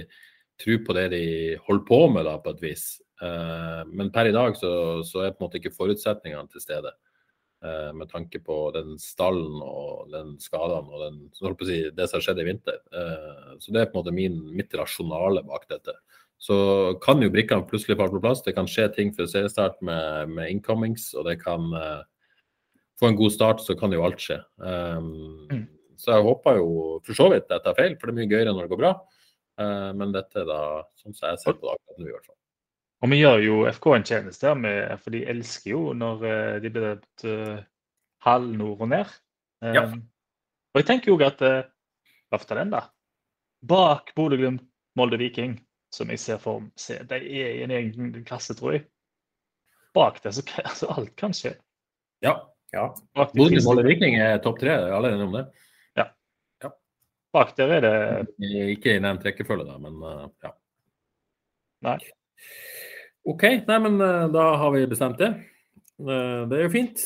[0.62, 1.24] tro på det de
[1.66, 2.86] holder på med, da, på et vis.
[3.22, 4.74] Uh, men per i dag så,
[5.08, 6.94] så, er på en måte ikke forutsetningene til stede.
[7.62, 11.20] med tanke på den stallen og den skadene og den,
[11.62, 12.80] si, det som har skjedd i vinter.
[13.62, 15.94] så det er på en måte min, mitt rasjonale bak dette
[16.42, 16.56] så
[17.06, 18.42] kan jo brikkene plutselig falle på plass.
[18.42, 22.02] Det kan skje ting før seriestart med, med incomings, og det kan uh,
[23.02, 24.38] få en god start, så kan jo alt skje.
[24.62, 25.66] Um, mm.
[26.02, 26.70] Så jeg håper jo
[27.06, 28.94] for så vidt dette er feil, for det er mye gøyere når det går bra.
[29.62, 30.62] Uh, men dette er da
[31.02, 32.38] sånn som jeg ser på det akkurat nå, i hvert fall.
[33.02, 34.54] Og vi gjør jo FK en tjeneste,
[35.02, 37.28] for de elsker jo når uh, de blir døpt
[38.22, 39.14] halv nord og ned.
[39.66, 39.86] Um, ja.
[40.72, 41.64] Og jeg tenker jo at uh,
[42.34, 42.86] løfter den, da?
[43.66, 44.64] Bak Bodø-Glimt,
[44.98, 45.60] Molde Viking
[45.96, 47.08] som jeg ser for meg.
[47.10, 48.86] De er i en egen klasse, tror jeg.
[49.96, 51.56] Bak det, så altså, alt kan skje.
[52.24, 52.38] Ja.
[52.76, 52.88] Ja.
[53.36, 55.46] Bodø Viking er topp tre, alle er enige om det?
[56.00, 56.08] Ja.
[56.64, 56.74] ja.
[57.36, 57.96] Bak der er det
[58.76, 60.56] Ikke i nevnt rekkefølge, da, men uh, ja.
[61.88, 61.98] Nei.
[63.28, 65.34] OK, nei, men uh, da har vi bestemt det.
[66.02, 67.04] Uh, det er jo fint.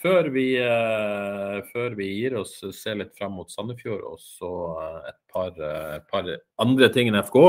[0.00, 5.00] Før vi, uh, før vi, gir oss, ser litt frem mot Sandefjord og så uh,
[5.10, 6.28] et par, uh, par,
[6.60, 7.40] andre ting enn FK.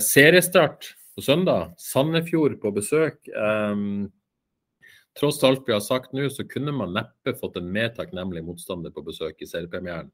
[0.00, 1.74] seriestart på søndag.
[1.76, 3.18] Sandefjord på besøk.
[5.20, 8.92] Tross alt vi har sagt nå, så kunne man neppe fått en mer takknemlig motstander
[8.94, 10.08] på besøk i seriepremieren.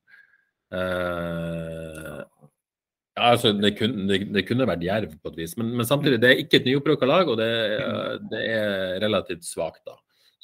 [3.14, 6.18] ja, altså, det, kunne, det, det, kunne, vært Jerv på et vis, men, men samtidig,
[6.22, 7.52] det er ikke et nyopprykka lag, og det,
[8.32, 9.94] det er relativt svakt, da.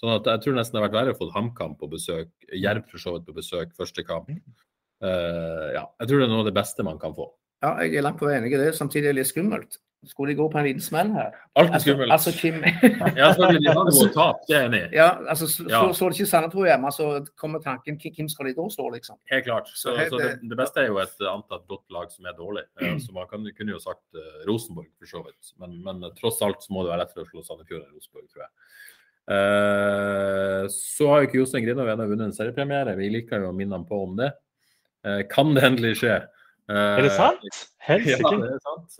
[0.03, 2.87] Sånn at jeg tror nesten det har vært verre å få HamKam på besøk, Jerv
[2.91, 4.31] for så vidt på besøk første kamp.
[5.03, 7.29] Uh, ja, jeg tror det er noe av det beste man kan få.
[7.63, 8.73] Ja, jeg er langt på vei enig i det.
[8.75, 9.79] Samtidig er det litt skummelt.
[10.11, 11.35] Skulle de gå på en liten smell her?
[11.61, 12.11] Alt er skummelt.
[12.11, 12.57] Altså, altså Kim
[13.21, 13.61] Ja, selvfølgelig.
[13.63, 14.81] De hadde vært tap, det er enig.
[14.97, 15.83] Ja, altså, så, ja.
[15.95, 17.07] så, det ikke Sandefjord hjemme, så
[17.39, 19.21] kommer tanken hvem skal de da slå, liksom?
[19.31, 19.71] Helt klart.
[19.71, 22.67] Så, så det, det, beste er jo et antatt godt lag som er dårlig.
[22.83, 22.99] Mm.
[23.05, 25.55] Så man kan, kunne jo sagt uh, Rosenborg, for så vidt.
[25.63, 28.47] Men, men, tross alt så må det være lettere å slå Sandefjord enn Rosenborg, tror
[28.49, 28.53] jeg.
[29.31, 32.99] Uh, så har jo ikke Jostein Grinov ennå vunnet en seriepremiere.
[32.99, 34.33] Vi liker jo å minne ham på om det.
[35.07, 36.25] Uh, kan det endelig skje?
[36.73, 37.43] Uh, er det sant?
[37.85, 38.33] Helst ikke.
[38.33, 38.91] Ja, det er sant.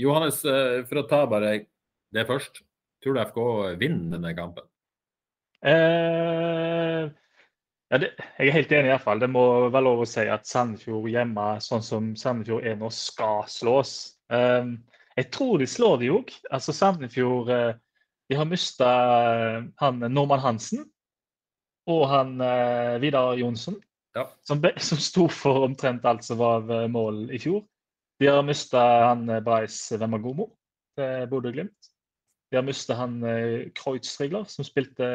[0.00, 0.38] Johannes,
[0.88, 1.50] for å ta bare
[2.14, 2.54] det først.
[3.04, 3.38] Tror du FK
[3.78, 4.64] vinner denne kampen?
[5.66, 7.08] ja,
[8.02, 8.08] det,
[8.38, 9.20] jeg er helt enig, i hvert fall.
[9.22, 13.38] Det må være lov å si at Sandefjord hjemme, sånn som Sandefjord er nå, skal
[13.50, 13.92] slås.
[14.30, 16.26] jeg tror de slår de òg.
[16.54, 17.48] Altså, Sandefjord
[18.28, 18.90] de har mista
[19.56, 20.86] eh, han Norman Hansen
[21.86, 23.76] og han eh, Vidar Jonsson,
[24.16, 24.24] ja.
[24.48, 27.62] som, som sto for omtrent alt som var av mål i fjor.
[28.20, 30.48] De har mista han Breis Vemagomo
[30.96, 31.90] til Bodø-Glimt.
[32.50, 33.68] De har mista han eh,
[34.48, 35.06] som spilte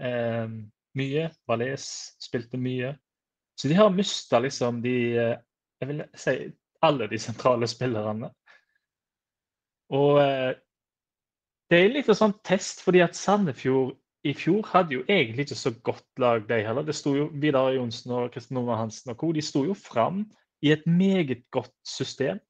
[0.00, 0.48] eh,
[0.98, 1.30] mye.
[1.48, 1.86] Valais
[2.20, 2.94] spilte mye.
[3.54, 5.36] Så de har mista liksom de eh,
[5.80, 6.34] Jeg vil si
[6.84, 8.30] alle de sentrale spillerne.
[9.92, 10.54] Og eh,
[11.70, 15.58] det er litt en sånn test, fordi at Sandefjord i fjor hadde jo egentlig ikke
[15.60, 16.82] så godt lag, de heller.
[16.82, 19.32] Det sto jo Vidar Johnsen og Kristian Ove Hansen og co.
[19.32, 20.24] De sto jo fram
[20.64, 22.40] i et meget godt system.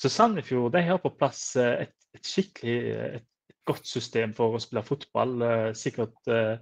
[0.00, 4.56] Så Sandefjord de har på plass eh, et, et skikkelig et, et godt system for
[4.56, 5.36] å spille fotball.
[5.46, 6.56] Eh, sikkert eh,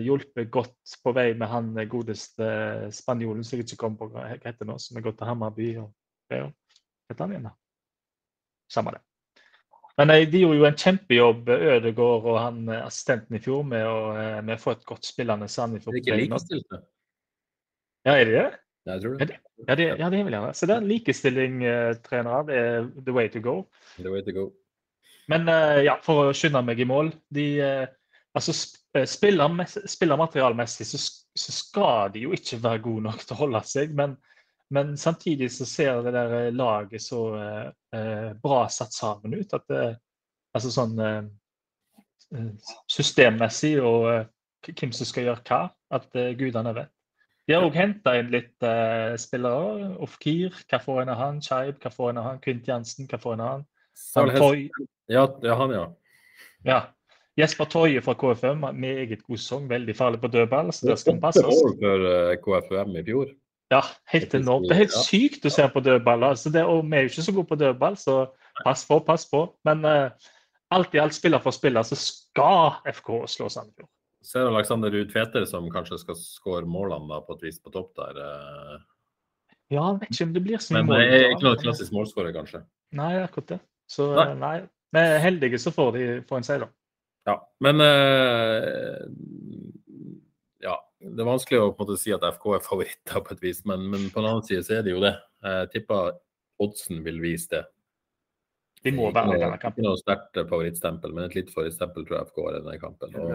[0.00, 2.48] hjulpet godt på vei med han godeste
[2.96, 5.68] spanjolen som jeg ikke kom på hva heter nå, som er gått til Hammarby.
[5.84, 5.92] og
[6.32, 6.46] Hva
[7.10, 7.54] heter han igjen, da?
[8.72, 9.04] Samme det.
[9.96, 13.96] Men de gjorde jo en kjempejobb, Ødegaard og han assistenten i fjor, med å,
[14.44, 15.96] med å få et godt spillende Sandefjord.
[16.02, 16.82] Ikke likestilte?
[18.04, 18.46] Ja, er de det?
[18.86, 19.38] Jeg tror det.
[19.66, 20.52] Ja, det, ja, det er vel gjerne.
[20.54, 22.42] Så det er likestilling-trenere.
[22.46, 23.56] Det er the way to go.
[23.96, 24.50] The way to go.
[25.32, 25.48] Men
[25.82, 27.46] ja, for å skynde meg i mål de,
[28.36, 33.62] altså spiller, materialmessig så, så, skal de jo ikke være gode nok til å holde
[33.66, 34.14] seg, men,
[34.70, 37.20] men samtidig så ser det der laget så
[37.94, 39.84] eh, bra satt sammen ut at det,
[40.56, 42.48] altså sånn eh,
[42.90, 44.26] systemmessig og eh,
[44.66, 45.60] hvem som skal gjøre hva,
[45.94, 46.08] at
[46.38, 46.90] gudene vet.
[47.46, 48.64] De har òg henta inn litt
[49.22, 49.92] spillere.
[50.02, 51.36] Ofkir, hva får en av han?
[51.38, 52.40] Chaib, hva får en av han?
[52.42, 53.62] Kvint Jansen, hva får en av han?
[54.16, 54.64] han Toy...
[55.06, 55.84] ja, ja, han, ja.
[56.66, 56.80] ja.
[57.38, 60.74] Jesper Toje fra KFM, meget god sesong, veldig farlig på dødball.
[60.74, 61.62] så det skal han passe oss.
[61.78, 62.10] for
[62.48, 63.30] KFM i fjor.
[63.72, 64.68] Ja, helt enormt.
[64.68, 66.22] Det er helt sykt å se på dødball.
[66.28, 68.16] Altså det, og vi er jo ikke så gode på dødball, så
[68.62, 69.42] pass på, pass på.
[69.66, 70.28] Men uh,
[70.74, 73.90] alt i alt, spiller for spiller, så skal FK slå Sandefjord.
[74.26, 77.92] Ser Alexander Ruud Tveter som kanskje skal skåre målene da, på et vis på topp
[77.98, 78.22] der.
[78.22, 78.78] Eh.
[79.74, 80.94] Ja, jeg vet ikke om det blir så mye mål.
[80.94, 82.62] Men det er ikke noe klassisk målskårer, kanskje?
[82.94, 83.60] Nei, akkurat det.
[83.90, 84.32] Så nei.
[84.38, 84.56] nei.
[84.94, 86.68] Vi er heldige så får de får en seier.
[87.26, 87.90] Ja, men Ja,
[91.00, 93.62] det er vanskelig å på en måte si at FK er favoritter på et vis,
[93.68, 95.12] men, men på den annen side så er det jo det.
[95.44, 96.16] Jeg tipper
[96.62, 97.64] oddsen vil vise det.
[98.86, 99.82] De må være i denne kampen.
[99.82, 103.16] Ikke noe sterkt favorittstempel, men et litt favorittstempel tror jeg FK har i denne kampen.
[103.20, 103.32] Og.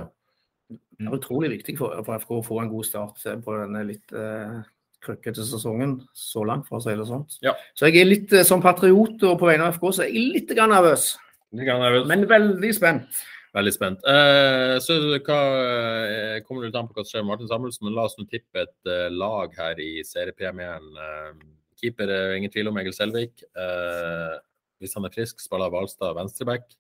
[0.71, 4.13] Det er utrolig viktig for, for FK å få en god start på denne litt
[4.15, 4.61] uh,
[5.03, 7.25] krøkkete sesongen så langt, for å si det sånn.
[7.45, 7.55] Ja.
[7.75, 10.31] Så jeg er litt eh, som patriot, og på vegne av FK så er jeg
[10.37, 11.11] litt grann nervøs.
[11.57, 12.07] Litt nervøs.
[12.09, 13.21] Men veldig spent.
[13.51, 14.05] Veldig spent.
[14.07, 14.95] Eh, så
[15.25, 18.15] hva eh, kommer til an på hva som skjer med Martin Samuelsen, men la oss
[18.15, 20.87] nå tippe et uh, lag her i seriepremieren.
[20.95, 21.41] Uh,
[21.81, 23.43] keeper er ingen tvil om Egil Selvik.
[23.57, 24.37] Uh,
[24.79, 26.71] hvis han er frisk, spiller Hvalstad venstreback.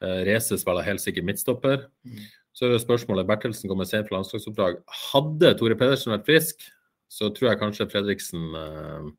[0.00, 1.84] Uh, Reze spiller helt sikkert midtstopper.
[2.08, 2.24] Mm.
[2.56, 4.80] Så er det spørsmålet Bertelsen kommer sent på landslagsoppdrag.
[5.10, 6.64] Hadde Tore Pedersen vært frisk,
[7.12, 9.12] så tror jeg kanskje Fredriksen uh,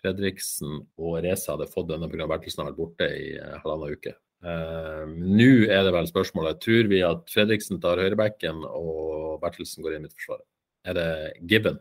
[0.00, 2.24] Fredriksen og Reza hadde fått denne pga.
[2.30, 4.16] Bertelsen har vært borte i halvannen uke.
[4.40, 9.98] Uh, Nå er det vel spørsmålet tror vi at Fredriksen tar høyrebacken og Bertelsen går
[9.98, 10.46] inn i forsvaret.
[10.88, 11.08] Er det
[11.50, 11.76] given?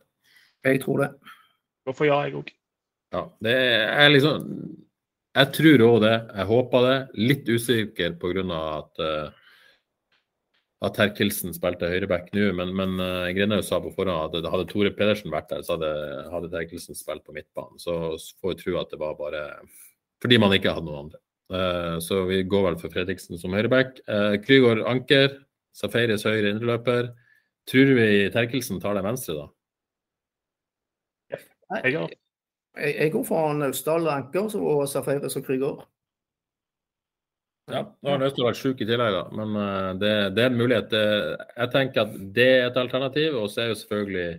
[0.67, 1.09] Jeg tror det.
[1.87, 2.51] Hvorfor ja, jeg òg.
[3.15, 4.43] Ja, det er liksom
[5.39, 6.15] Jeg tror òg det.
[6.35, 6.97] Jeg håper det.
[7.31, 8.43] Litt usikker pga.
[8.79, 9.39] at uh,
[10.79, 14.91] at Terkelsen spilte høyreback nå, men, men uh, Grinhaug sa på forhånd at hadde Tore
[14.95, 15.89] Pedersen vært der, så hadde,
[16.31, 17.75] hadde Terkelsen spilt på midtbanen.
[17.83, 19.43] Så får vi tro at det var bare
[20.23, 21.19] fordi man ikke hadde noen andre.
[21.49, 23.97] Uh, så vi går vel for Fredriksen som høyreback.
[24.05, 25.39] Uh, Krygård anker,
[25.73, 27.09] Safaris høyre innløper.
[27.69, 29.47] Tror vi Terkelsen tar den venstre, da?
[31.79, 32.09] Jeg,
[32.77, 35.81] jeg, går for Naustdal anker og Safaris og Krygård.
[37.69, 39.25] Ja, nå har Naustdal vært sjuk i tillegg, da.
[39.41, 40.93] Men uh, det, det, er en mulighet.
[40.93, 43.41] jeg tenker at det er et alternativ.
[43.41, 44.29] Og så er jo selvfølgelig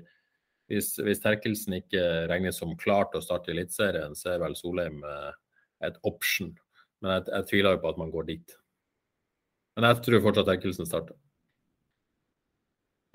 [0.70, 5.02] hvis, hvis Terkelsen ikke regnes som klar til å starte Eliteserien, så er vel Solheim
[5.82, 6.54] et option.
[7.01, 8.57] Men jeg, jeg, tviler jo på at man går dit.
[9.76, 11.18] Men jeg tror fortsatt Erkelsen starter.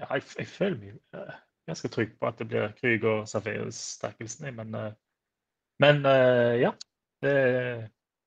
[0.01, 1.35] Ja, jeg, jeg føler meg uh,
[1.69, 4.49] ganske trygg på at det blir Krüger og Safeus Terkelsen.
[4.57, 4.73] Men,
[5.83, 6.01] men
[6.59, 6.73] ja.
[7.23, 7.35] Det,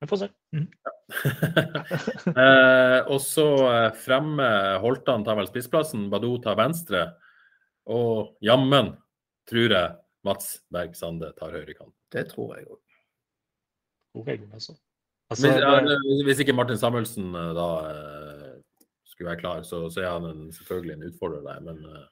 [0.00, 0.28] vi får se.
[0.56, 0.68] Mm.
[0.84, 0.92] Ja.
[2.42, 4.48] eh, og så eh, fremme
[4.82, 7.04] Holtan tar vel spissplassen, Badou tar venstre.
[7.88, 8.92] Og jammen
[9.48, 9.96] tror jeg
[10.26, 11.94] Mats Berg Sande tar høyrekant.
[12.12, 12.84] Det tror jeg òg.
[14.52, 14.74] Altså.
[15.29, 18.55] Altså, hvis, ja, hvis, ikke Martin Samuelsen eh, da eh,
[19.11, 21.61] skulle være klar, så, så er han en, selvfølgelig en utfordrer der.
[21.66, 22.07] Men uh,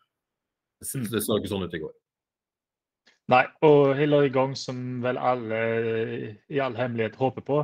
[0.82, 1.94] det så ikke sånn ut i går.
[3.32, 5.60] Nei, og heller i gang som vel alle
[6.52, 7.62] i all hemmelighet håper på,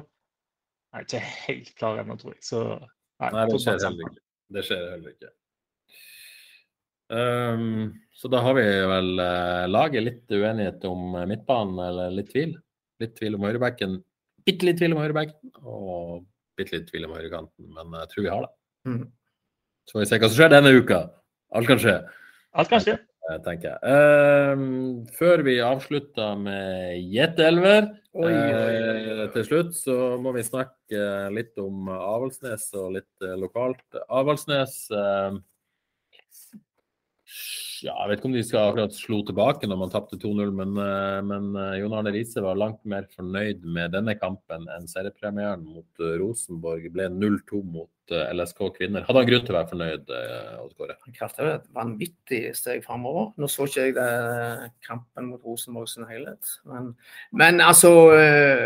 [0.93, 2.43] er ikke helt klar ennå, tror jeg.
[2.47, 4.23] Så nei, nei det skjer heller ikke.
[4.53, 5.31] Det skjer heller ikke.
[7.13, 12.57] Um, så da har vi vel uh, laget litt uenighet om midtbanen, eller litt tvil.
[13.03, 14.01] Litt tvil om høyrebacken.
[14.47, 16.24] Bitte litt tvil om høyrebacken, og
[16.59, 17.68] bitte litt tvil om høyrekanten.
[17.76, 18.53] Men jeg tror vi har det.
[18.88, 19.05] Mm.
[19.86, 21.01] Så får vi se hva som skjer denne uka.
[21.53, 21.97] Alt kan skje.
[22.59, 22.99] Alt kan skje.
[23.30, 23.78] eh, tenker jeg.
[23.86, 31.57] Uh, før vi avslutter med gjetteelver oi, eh, til slutt, så må vi snakke litt
[31.62, 33.84] om Avaldsnes og litt eh, lokalt.
[34.09, 35.38] Avaldsnes eh,
[37.83, 40.76] ja, Jeg vet ikke om de skal akkurat slo tilbake når man tapte 2-0, men,
[40.78, 45.64] eh, men eh, Jon Arne Riise var langt mer fornøyd med denne kampen enn seriepremieren
[45.66, 46.87] mot eh, Rosenborg.
[46.95, 49.05] Ble 0-2 mot LSK kvinner.
[49.07, 50.62] Hadde han grunn til å være fornøyd, Oddgård?
[50.62, 50.97] Odd Kåre?
[51.16, 53.30] Kraftig et vanvittig steg framover.
[53.41, 54.09] Nå så ikke jeg det,
[54.85, 56.93] kampen mot Rosenborg sin helhet, men,
[57.39, 58.62] men altså eh,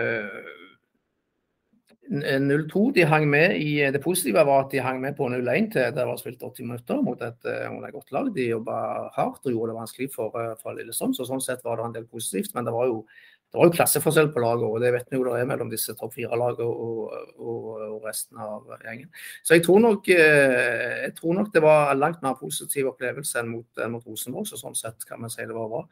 [2.11, 5.94] 0-2, de hang med i Det positive var at de hang med på 0-1 til
[5.94, 8.34] det var spilt 80 minutter mot et, eh, mot et godt lag.
[8.34, 8.76] De jobba
[9.16, 11.92] hardt og gjorde det vanskelig for, eh, for Lillestrøm, så sånn sett var det en
[11.92, 12.54] del positivt.
[12.54, 13.04] Men det var jo
[13.52, 15.94] det var jo klasseforskjell på laget, og det vet vi jo det er mellom disse
[15.94, 19.09] topp fire-lagene og, og, og, resten av gjengen.
[19.46, 23.38] Så jeg tror, nok, eh, jeg tror nok det var en langt mer positiv opplevelse
[23.38, 25.84] enn mot, mot Rosenborg, så sånn sett kan vi si det var bra.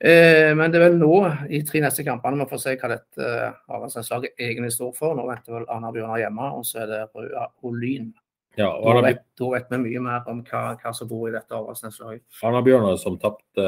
[0.00, 1.12] Eh, men det er vel nå,
[1.54, 3.28] i tre neste kampene, vi får se hva dette
[3.70, 5.14] Avaldsnes-laget egentlig står for.
[5.16, 8.12] Nå venter vel Arna Bjørnar hjemme, og så er det Røa og Lyn.
[8.58, 11.54] Ja, Da vet, da vet vi mye mer om hva, hva som bor i dette
[11.56, 12.22] Avaldsnes-laget.
[12.46, 13.64] Arna Bjørnar som tapte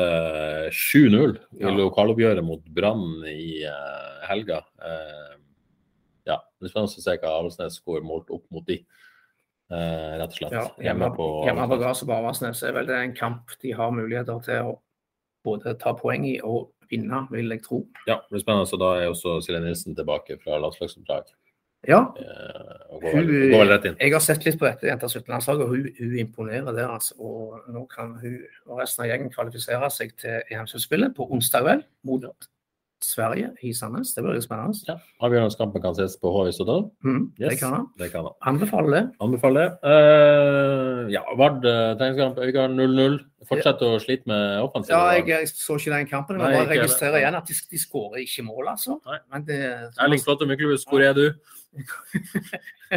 [0.70, 1.70] 7-0 i Ja.
[1.74, 4.60] lokaloppgjøret mot Brann i eh, helga.
[4.82, 5.34] Eh,
[6.26, 8.78] ja, det er spennende å se hva Avaldsnes går målt opp mot de,
[9.70, 10.52] eh, rett og slett.
[10.52, 14.42] Ja, hjemme, hjemme på gresset på Avaldsnes er vel det en kamp de har muligheter
[14.44, 14.78] til å
[15.46, 17.80] både ta poeng i og vinne, vil jeg tro.
[18.06, 18.68] Ja, det blir spennende.
[18.70, 21.32] Så da er også Silje Nilsen tilbake fra landslagsoppdrag.
[21.86, 23.96] Ja, Eh, går, Hun- går inn.
[24.00, 26.88] jeg har sett litt på dette jenta 17-landslaget, og hun, hun imponerer der.
[26.88, 27.14] Altså.
[27.20, 31.84] Og nå kan hun og resten av gjengen kvalifisere seg til EM-sluttspillet på onsdag vel,
[32.04, 32.22] mot
[33.04, 34.14] Sverige i Sandnes.
[34.14, 34.78] Det blir spennende.
[34.88, 36.86] Ja, Avgjørelseskampen kan ses på HV Stordal.
[37.04, 37.86] Mm, Det kan han.
[37.98, 38.34] det kan han.
[38.40, 39.02] Anbefaler det.
[39.20, 39.72] Anbefaler det.
[39.84, 43.18] Uh, ja, Vard eh, treningskamp Øygarden 0-0.
[43.46, 44.94] Fortsetter å slite med offensiv.
[44.96, 47.78] Ja, jeg, jeg så ikke den kampen, men Nei, bare registrerer igjen at de, de
[47.78, 48.96] skårer ikke mål, altså.
[49.06, 49.18] Nei.
[49.32, 49.60] Men det,
[50.02, 51.26] Erling Slåtte Myklebust, hvor er du?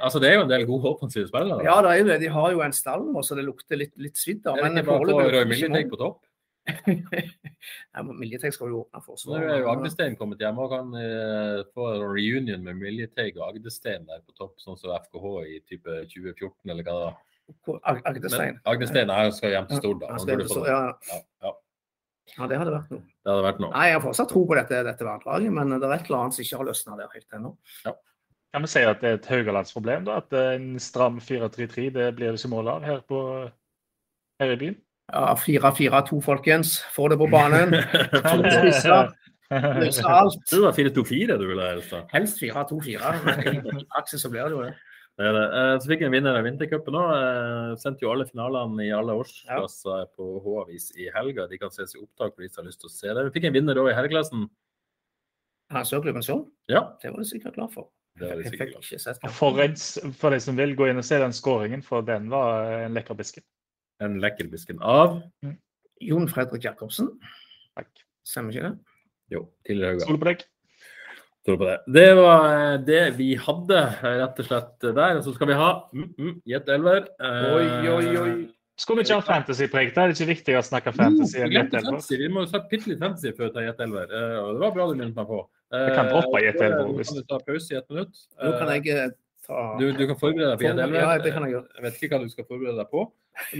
[0.00, 1.62] altså, det er jo en del gode offensive spillere.
[1.68, 2.20] Ja, det er jo det.
[2.24, 4.56] De har jo en stall nå, så det lukter litt, litt svidd av.
[4.58, 5.60] Det Men ikke bare å få foreløpig
[7.96, 9.16] Ja, Miljetek skal jo åpne for.
[9.18, 13.38] Så nå er jo Agdestein kommet hjem og kan eh, få en reunion med Miljetek
[13.40, 17.16] og Agdestein der på topp, sånn som FKH i type 2014 eller hva det var.
[17.90, 18.58] Ag- Agdestein.
[18.60, 20.12] Men Agdestein er, skal hjem til Stord, da.
[20.14, 20.78] Han burde Stord, ja,
[21.10, 21.52] Ja, ja,
[22.36, 23.02] ja, det hadde vært noe.
[23.06, 23.72] det hadde vært noe.
[23.74, 26.38] Nei, jeg har fortsatt tro på dette, dette verdlaget, men det er et eller annet
[26.38, 27.52] som ikke har løsna der helt ennå.
[28.54, 30.06] Kan vi si at det er et Haugalandsproblem?
[30.06, 33.20] da, At en stram 4-3-3 det blir det som mål her, på,
[34.40, 34.76] her i byen?
[35.12, 36.78] Ja, 4-4-2, folkens.
[36.94, 37.76] Få det på banen.
[38.56, 39.12] Spisser.
[39.78, 40.40] Løs alt.
[40.50, 42.00] Du var 4-2-4 du ville helst da.
[42.10, 44.72] Helst 4-2-4, men i praksis så blir det jo det.
[45.16, 45.44] Det er det.
[45.58, 47.12] Eh, Så fikk vi en vinner av vintercupen òg.
[47.80, 51.46] Sendte jo alle finalene i alle årsklasser på H-avis i helga.
[51.48, 53.24] De kan ses i opptak for de som har lyst til å se det.
[53.28, 54.44] Vi fikk en vinner òg i herreklassen.
[55.72, 56.36] Han Sørklubben klubben så.
[56.70, 57.88] Ja, Det var du sikkert glad for.
[58.20, 59.30] det var de sikkert glad for.
[59.38, 62.66] For, en, for de som vil gå inn og se den skåringen, for den var
[62.84, 63.42] en lekker bisken.
[64.00, 65.22] En lekkerbisken av
[66.04, 67.08] Jon Fredrik Jacobsen,
[67.76, 67.88] Takk.
[68.26, 68.74] stemmer ikke det?
[69.32, 70.04] Jo, tidligere Hauga.
[70.04, 70.42] Stol på deg.
[71.46, 71.76] Tror på det.
[71.94, 75.16] Det var eh, det vi hadde, eh, rett og slett, der.
[75.16, 77.06] Og Så skal vi ha mm, mm, Gjett elver.
[77.22, 78.34] Eh, Oi, oi, oi.
[78.76, 79.92] Skulle vi ikke ha fantasypreg?
[79.94, 81.38] Det er ikke viktig å snakke fantasy.
[81.40, 81.96] enn glemte Jettelver.
[81.96, 82.16] fantasy.
[82.20, 84.10] Vi må jo ta bitte litt fantasy før vi tar Jet elver.
[84.12, 85.38] Eh, og det var bra du minnet meg på.
[85.72, 88.14] Eh, Jeg kan droppe Jet elver, hvis- kan du ta pause i ett minutt.
[88.42, 89.08] Nå kan Eh, jeg eh,
[89.46, 90.98] ta Du, du kan forberede deg på elver.
[90.98, 91.68] Ja, det kan jeg gjøre.
[91.76, 93.04] Jeg vet ikke hva du skal forberede deg på.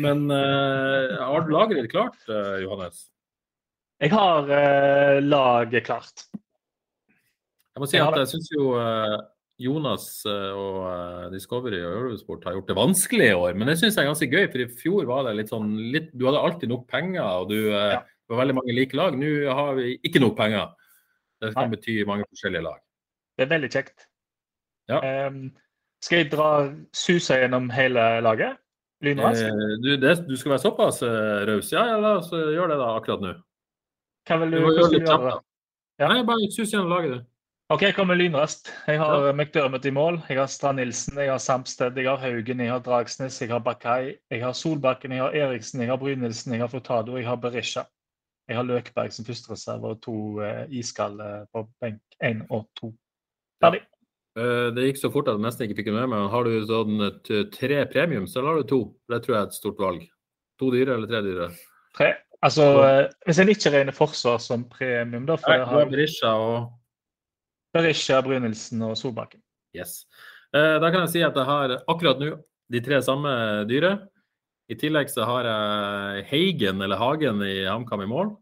[0.03, 3.07] Men uh, har du laget ditt klart, eh, Johannes?
[4.03, 6.27] Jeg har uh, laget klart.
[6.33, 9.19] Jeg må si Jeg at jeg syns jo uh,
[9.61, 13.55] Jonas og Discovery og Eurosport har gjort det vanskelig i år.
[13.57, 16.11] Men det syns jeg er ganske gøy, for i fjor var det litt sånn litt,
[16.13, 18.03] Du hadde alltid nok penger, og du Ja.
[18.29, 19.17] var veldig mange like lag.
[19.17, 20.75] Nå har vi ikke nok penger.
[21.41, 21.77] Det kan Nei.
[21.77, 22.81] bety mange forskjellige lag.
[23.37, 24.07] Det er veldig kjekt.
[24.89, 25.01] Ja.
[25.05, 25.53] Em,
[26.05, 26.51] skal jeg dra
[26.95, 28.59] susa gjennom hele laget?
[29.05, 29.45] Lynraskt?
[29.45, 31.73] Eh, du, det, du skal være såpass eh, raus?
[31.73, 33.33] Ja, ja, la oss eh, gjøre det da akkurat nå.
[34.27, 35.35] Hva vil Du du, gjøre litt kjapt, da.
[36.01, 36.13] Ja.
[36.13, 37.33] Nei, bare sus gjennom laget, du.
[37.75, 38.69] OK, jeg kommer lynraskt.
[38.87, 40.21] Jeg har McDermott i mål.
[40.31, 43.63] Jeg har Strand Nilsen, jeg har Samsted, jeg har Haugen, jeg har Dragsnes, jeg har
[43.65, 47.41] Bakai, jeg har Solbakken, jeg har Eriksen, jeg har Brynildsen, jeg har Furtado, jeg har
[47.43, 47.83] Berisha.
[48.47, 50.17] Jeg har Løkberg som førstereserve og to
[50.47, 52.93] eh, iskalde på benk én og to.
[53.59, 53.83] Ferdig.
[53.83, 53.96] Eh,
[54.37, 56.27] det gikk så fort at jeg nesten ikke fikk det med meg.
[56.33, 58.81] Har du sånn eh, tre premiums, eller har du to?
[59.09, 60.03] Det tror jeg er et stort valg.
[60.61, 61.51] To dyre eller tre dyre?
[61.97, 62.11] Tre.
[62.45, 66.67] Altså, eh, hvis en ikke regner forsvar som premium, da får jeg ha Berisha og
[67.77, 69.41] Berisha, Brynildsen og Solbakken.
[69.77, 70.05] Yes.
[70.53, 72.35] Eh, da kan jeg si at jeg har akkurat nå
[72.73, 73.31] de tre samme
[73.71, 73.97] dyre.
[74.69, 78.35] I tillegg så har jeg Heigen, eller Hagen, i HamKam i mål.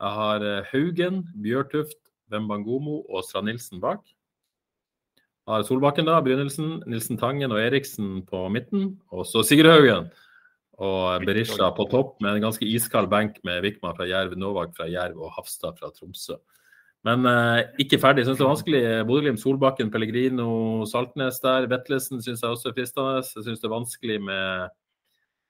[0.00, 1.98] Jeg har eh, Haugen, Bjørtuft,
[2.32, 4.00] Wembangomo og Strand Nilsen bak.
[5.50, 8.92] Har Solbakken, da, Brynildsen, Nilsen Tangen og Eriksen på midten.
[9.10, 10.10] Og så Sigurd Haugen
[10.80, 14.86] og Berisha på topp med en ganske iskald benk med Vikman fra Jerv, Novak fra
[14.88, 16.38] Jerv og Hafstad fra Tromsø.
[17.08, 18.26] Men eh, ikke ferdig.
[18.28, 18.82] Syns det er vanskelig.
[19.08, 20.50] Bodø-Glimt, Solbakken, Pellegrino,
[20.88, 21.68] Saltnes der.
[21.70, 23.20] Vetlesen syns jeg også er fristende.
[23.20, 24.66] Jeg syns det er vanskelig med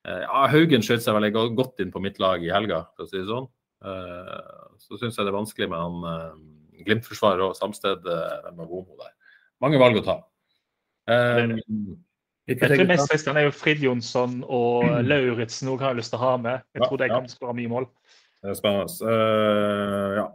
[0.07, 3.11] eh, ja, Haugen skjøt seg veldig godt inn på mitt lag i helga, for å
[3.11, 3.51] si det sånn.
[3.80, 4.38] Eh,
[4.80, 8.98] så syns jeg det er vanskelig med han eh, Glimt-forsvarer og Samsted eh, med Gomo
[9.01, 9.14] der.
[9.61, 10.16] Mange valg å ta.
[11.11, 11.56] Um,
[12.48, 16.20] Jeg tror mest fristende er jo Frid Jonsson og Lauritzen òg har jeg lyst til
[16.20, 16.62] å ha med.
[16.74, 17.14] Jeg Ja, tror de ja.
[17.14, 17.88] kan skåre mye mål.
[18.40, 18.88] Det er spennende.
[19.04, 20.26] Uh, ja.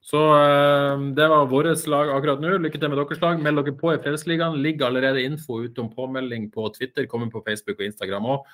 [0.00, 2.54] Så uh, det var vårt lag akkurat nå.
[2.62, 3.42] Lykke til med deres lag.
[3.42, 4.60] Meld dere på i Fredsligaen.
[4.62, 7.06] Ligger allerede info ute om påmelding på Twitter.
[7.10, 8.48] Kommer på Facebook og Instagram òg.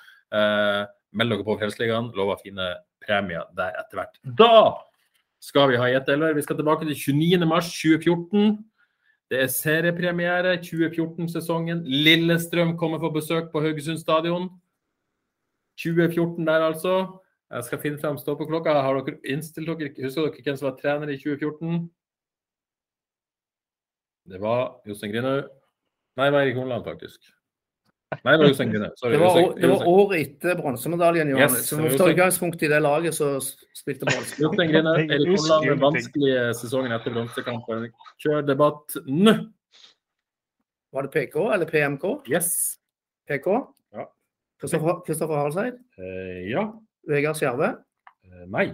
[1.13, 2.11] meld dere på i Frelsesligaen.
[2.17, 2.73] Lover fine
[3.05, 4.17] premier der etter hvert.
[4.37, 4.81] Da
[5.39, 6.35] skal vi ha gjettelver.
[6.35, 8.57] Vi skal tilbake til 29.
[9.31, 9.31] mars 2014.
[9.31, 11.83] Det er seriepremiere 2014-sesongen.
[11.85, 14.49] Lillestrøm kommer på besøk på Haugesund stadion.
[15.77, 17.21] 2014 der, altså.
[17.51, 18.73] Jeg skal finne frem stoppeklokka.
[18.73, 19.93] Har dere innstilt dere?
[20.03, 21.89] Husker dere hvem som var trener i 2014?
[24.27, 25.47] Det var Jostein Grinhaug.
[26.17, 27.36] Nei, det var Erik Horneland, faktisk.
[28.07, 28.93] Nei, det var Jostein Grinhaug.
[28.95, 29.11] Sorry.
[29.13, 31.57] Det var, det var året etter bronsemedaljen, Johannes.
[31.59, 33.35] Yes, så vi tar utgangspunkt i det laget som
[33.75, 34.07] spilte
[34.71, 37.89] Grinhaug, Jeg Erik den vanskelige sesongen etter bronsekampen.
[38.23, 39.33] Kjør debatt nå!
[40.95, 42.05] Var det PK eller PMK?
[42.31, 42.77] Yes.
[43.27, 43.49] PK?
[43.93, 44.07] Ja.
[44.63, 45.75] Kristoffer Haraldseid?
[45.99, 46.63] Eh, ja.
[47.11, 47.73] Vegard Skjerve?
[48.23, 48.69] Eh, nei.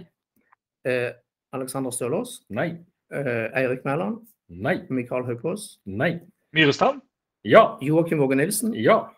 [0.86, 1.10] Eh,
[1.58, 2.38] Alexander Stølås?
[2.54, 2.68] Nei.
[3.10, 4.22] Eh, Eirik Mæland?
[4.48, 4.78] Nei.
[4.94, 5.80] Mikael Haukås?
[5.90, 6.20] Nei.
[6.54, 7.02] Myrestad?
[7.44, 7.74] Ja.
[7.82, 8.78] Joakim Våge Nilsen?
[8.78, 9.10] Ja.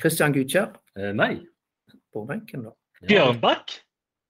[0.00, 0.72] Christian Gudkjær?
[0.96, 1.32] Eh, nei.
[2.12, 2.74] På benken, da.
[3.02, 3.08] Ja.
[3.08, 3.78] Bjørnbakk?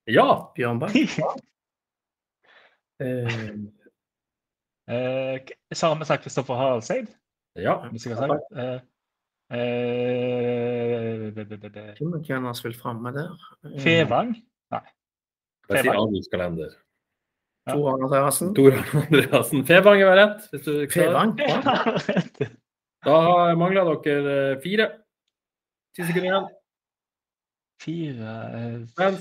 [0.09, 0.29] Ja.
[0.55, 0.95] Bjørnbakk.
[1.19, 1.35] Ja.
[2.99, 3.79] Eh,
[4.89, 5.37] Eh,
[5.69, 7.07] vi sagt Kristoffer Halseid.
[7.55, 7.75] Ja.
[7.91, 8.43] hvis jeg har sagt.
[8.57, 8.79] Eh,
[9.53, 11.29] eh,
[11.99, 13.29] Hvem kan ha framme der?
[13.65, 14.33] Eh, Fevang?
[15.69, 15.93] Jeg sier
[17.67, 17.73] Ja.
[17.75, 18.55] Tor Arne Terrassen?
[18.57, 18.71] Tor
[19.03, 19.65] Andreassen.
[19.67, 20.47] Fevang var rett.
[20.53, 21.37] Hvis du Fevang?
[21.37, 21.61] Ja.
[23.05, 24.89] Da mangler dere fire.
[25.93, 26.47] Ti sekunder igjen.
[27.79, 28.33] Fire
[28.99, 29.15] eh,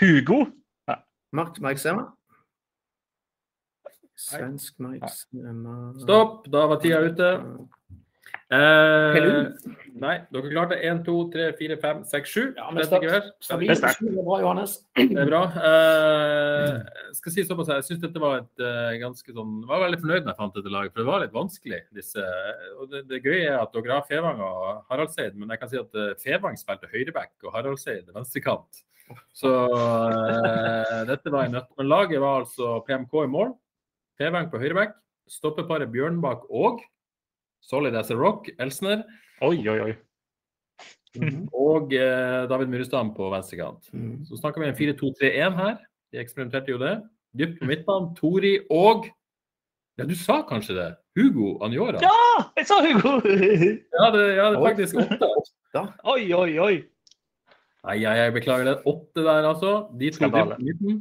[0.00, 0.46] Hugo?
[1.32, 2.16] Mark Mike Sema?
[4.14, 6.46] Svensk Mike Sema Stopp.
[6.52, 7.30] Da var tida ute.
[8.48, 9.16] Eh,
[10.00, 12.44] nei, dere klarte én, to, tre, fire, fem, seks, sju.
[12.56, 13.26] Ja, Det men.
[13.44, 13.68] Stabil.
[13.68, 14.78] Det er bra, Johannes.
[14.96, 15.42] Det er bra.
[15.68, 20.00] Eh, skal si såpass, jeg syns dette var et eh, ganske sånn Jeg var veldig
[20.00, 21.82] fornøyd når jeg fant dette laget, for det var litt vanskelig.
[22.00, 22.24] disse,
[22.78, 25.82] og Det, det gøye er at dere har Fevang og Haraldseid, men jeg kan si
[25.84, 28.84] at eh, Fevang spilte høyreback og Haraldseid venstrekant.
[29.36, 31.68] Så eh, dette var en nøtt.
[31.76, 33.52] Men laget var altså PMK i mål,
[34.16, 34.96] Fevang på høyreback,
[35.28, 36.80] stoppeparet Bjørnbakk og
[37.60, 39.02] Solid as a Rock, Elsner,
[39.42, 39.92] Oi, oi, oi.
[41.52, 43.88] og eh, David Myrestam på venstrekant.
[43.92, 44.24] Mm.
[44.28, 45.76] Så snakker vi en 4-2-3-1 her.
[46.12, 46.94] De eksperimenterte jo det.
[47.38, 48.12] Dypt på midtbanen.
[48.18, 49.06] Tori og
[49.98, 50.88] Ja, du sa kanskje det.
[51.18, 51.98] Hugo Anjora.
[52.00, 53.16] Ja, jeg sa Hugo!
[53.98, 55.82] Ja, det, ja, det er faktisk åtte.
[56.06, 56.74] Oi, oi, oi.
[57.88, 58.76] Nei, jeg, jeg beklager det.
[58.86, 59.72] Åtte der, altså.
[59.98, 61.00] De to dypt på midten.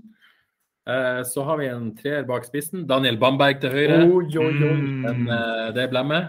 [0.89, 2.87] Eh, så har vi en treer bak spissen.
[2.89, 4.01] Daniel Bamberg til høyre.
[4.07, 4.51] Oi, oi.
[4.57, 5.29] Men Mm.
[5.35, 6.21] eh, det er blemme.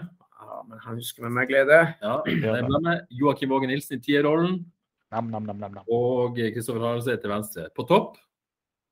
[0.69, 1.79] Men han husker vi med glede.
[2.01, 4.59] Ja, det er med Joakim Våge Nilsen i tierrollen.
[5.09, 5.85] Nam, nam, nam, nam, nam.
[5.89, 7.69] Og Kristoffer Haraldsen til venstre.
[7.75, 8.19] På topp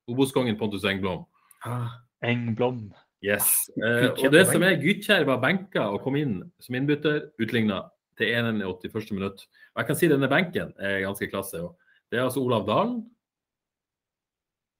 [0.10, 1.26] Obos-kongen Pontus Engblom.
[1.68, 2.88] Ah, Engblom.
[3.22, 3.68] Yes.
[3.78, 7.84] Eh, og det som er Gytkjær var benka og kom inn som innbytter, utligna
[8.18, 9.12] til 1 i 81.
[9.14, 9.46] minutt.
[9.76, 11.62] Og jeg kan si denne benken er ganske klasse.
[12.10, 13.02] Det er altså Olav Dalen.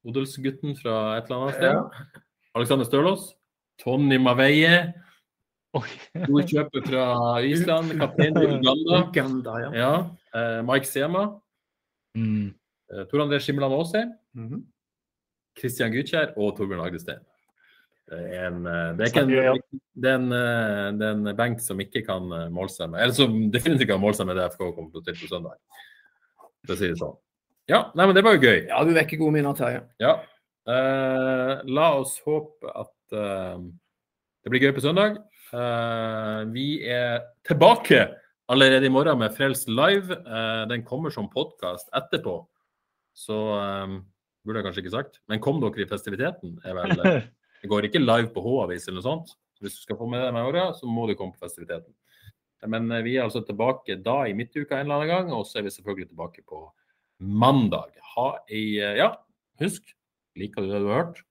[0.08, 1.76] Odelsgutten fra et eller annet sted.
[1.76, 2.24] Ja.
[2.56, 3.34] Alexander Stølås.
[3.84, 4.94] Tony Maveie.
[5.76, 5.88] Oi.
[6.24, 7.04] Storkjøper fra
[7.44, 7.92] Island.
[8.00, 9.02] Kaptein Uganda.
[9.10, 9.72] Uganda, ja.
[9.76, 9.92] Ja.
[10.34, 11.26] Eh, Mike Sema.
[12.16, 12.54] Mm.
[12.94, 14.14] Eh, Tor André Skimland Aasheim.
[14.34, 14.62] Mm -hmm.
[15.60, 17.20] Christian Gytkjær og Torbjørn Agdestein.
[18.08, 19.62] Det er en, eh, det er ikke en,
[20.02, 23.02] det er en, eh, det er en benk som ikke kan eh, måle seg med
[23.04, 25.58] Eller som definitivt kan måle seg med det FK kommer til å til på søndag.
[26.66, 27.18] For å si det sånn.
[27.68, 28.68] Ja, nei, men det var jo gøy.
[28.70, 29.84] Ja, du vekker gode minner, Terje.
[30.00, 30.22] Ja.
[30.68, 33.60] Uh, la oss håpe at uh,
[34.44, 35.20] det blir gøy på søndag.
[35.54, 38.02] Eh, vi er tilbake
[38.52, 40.18] allerede i morgen med Frelst live.
[40.18, 42.42] Eh, den kommer som podkast etterpå.
[43.16, 43.98] Så eh,
[44.44, 45.22] burde jeg kanskje ikke sagt.
[45.32, 46.58] Men kom dere i festiviteten?
[46.66, 47.04] er vel...
[47.58, 49.32] Det går ikke live på H-avis eller noe sånt.
[49.66, 51.90] Hvis du skal få med deg morgen, så må du komme på festiviteten.
[52.70, 55.66] Men vi er altså tilbake da i midtuka en eller annen gang, og så er
[55.66, 56.60] vi selvfølgelig tilbake på
[57.18, 57.98] mandag.
[58.14, 59.10] Ha ei Ja,
[59.58, 59.90] husk,
[60.38, 61.24] liker du det du har hørt?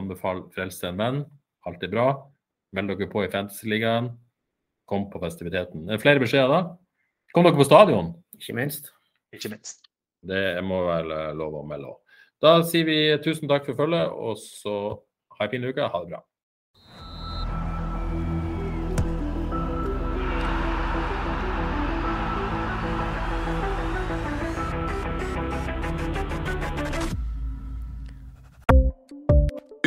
[0.00, 1.22] Anbefal Frelse en venn.
[1.68, 2.08] Alt er bra.
[2.76, 4.12] Meld dere på i Fantasyligaen.
[4.90, 5.86] Kom på festiviteten.
[5.88, 6.60] Er det flere beskjeder da?
[7.34, 8.12] Kom dere på stadion.
[8.38, 8.92] Ikke minst.
[9.34, 9.84] Ikke minst.
[10.26, 12.18] Det må vel eh, lov å melde òg.
[12.40, 14.74] Da sier vi tusen takk for følget, og så
[15.36, 15.86] ha en fin uke.
[15.92, 16.22] Ha det bra.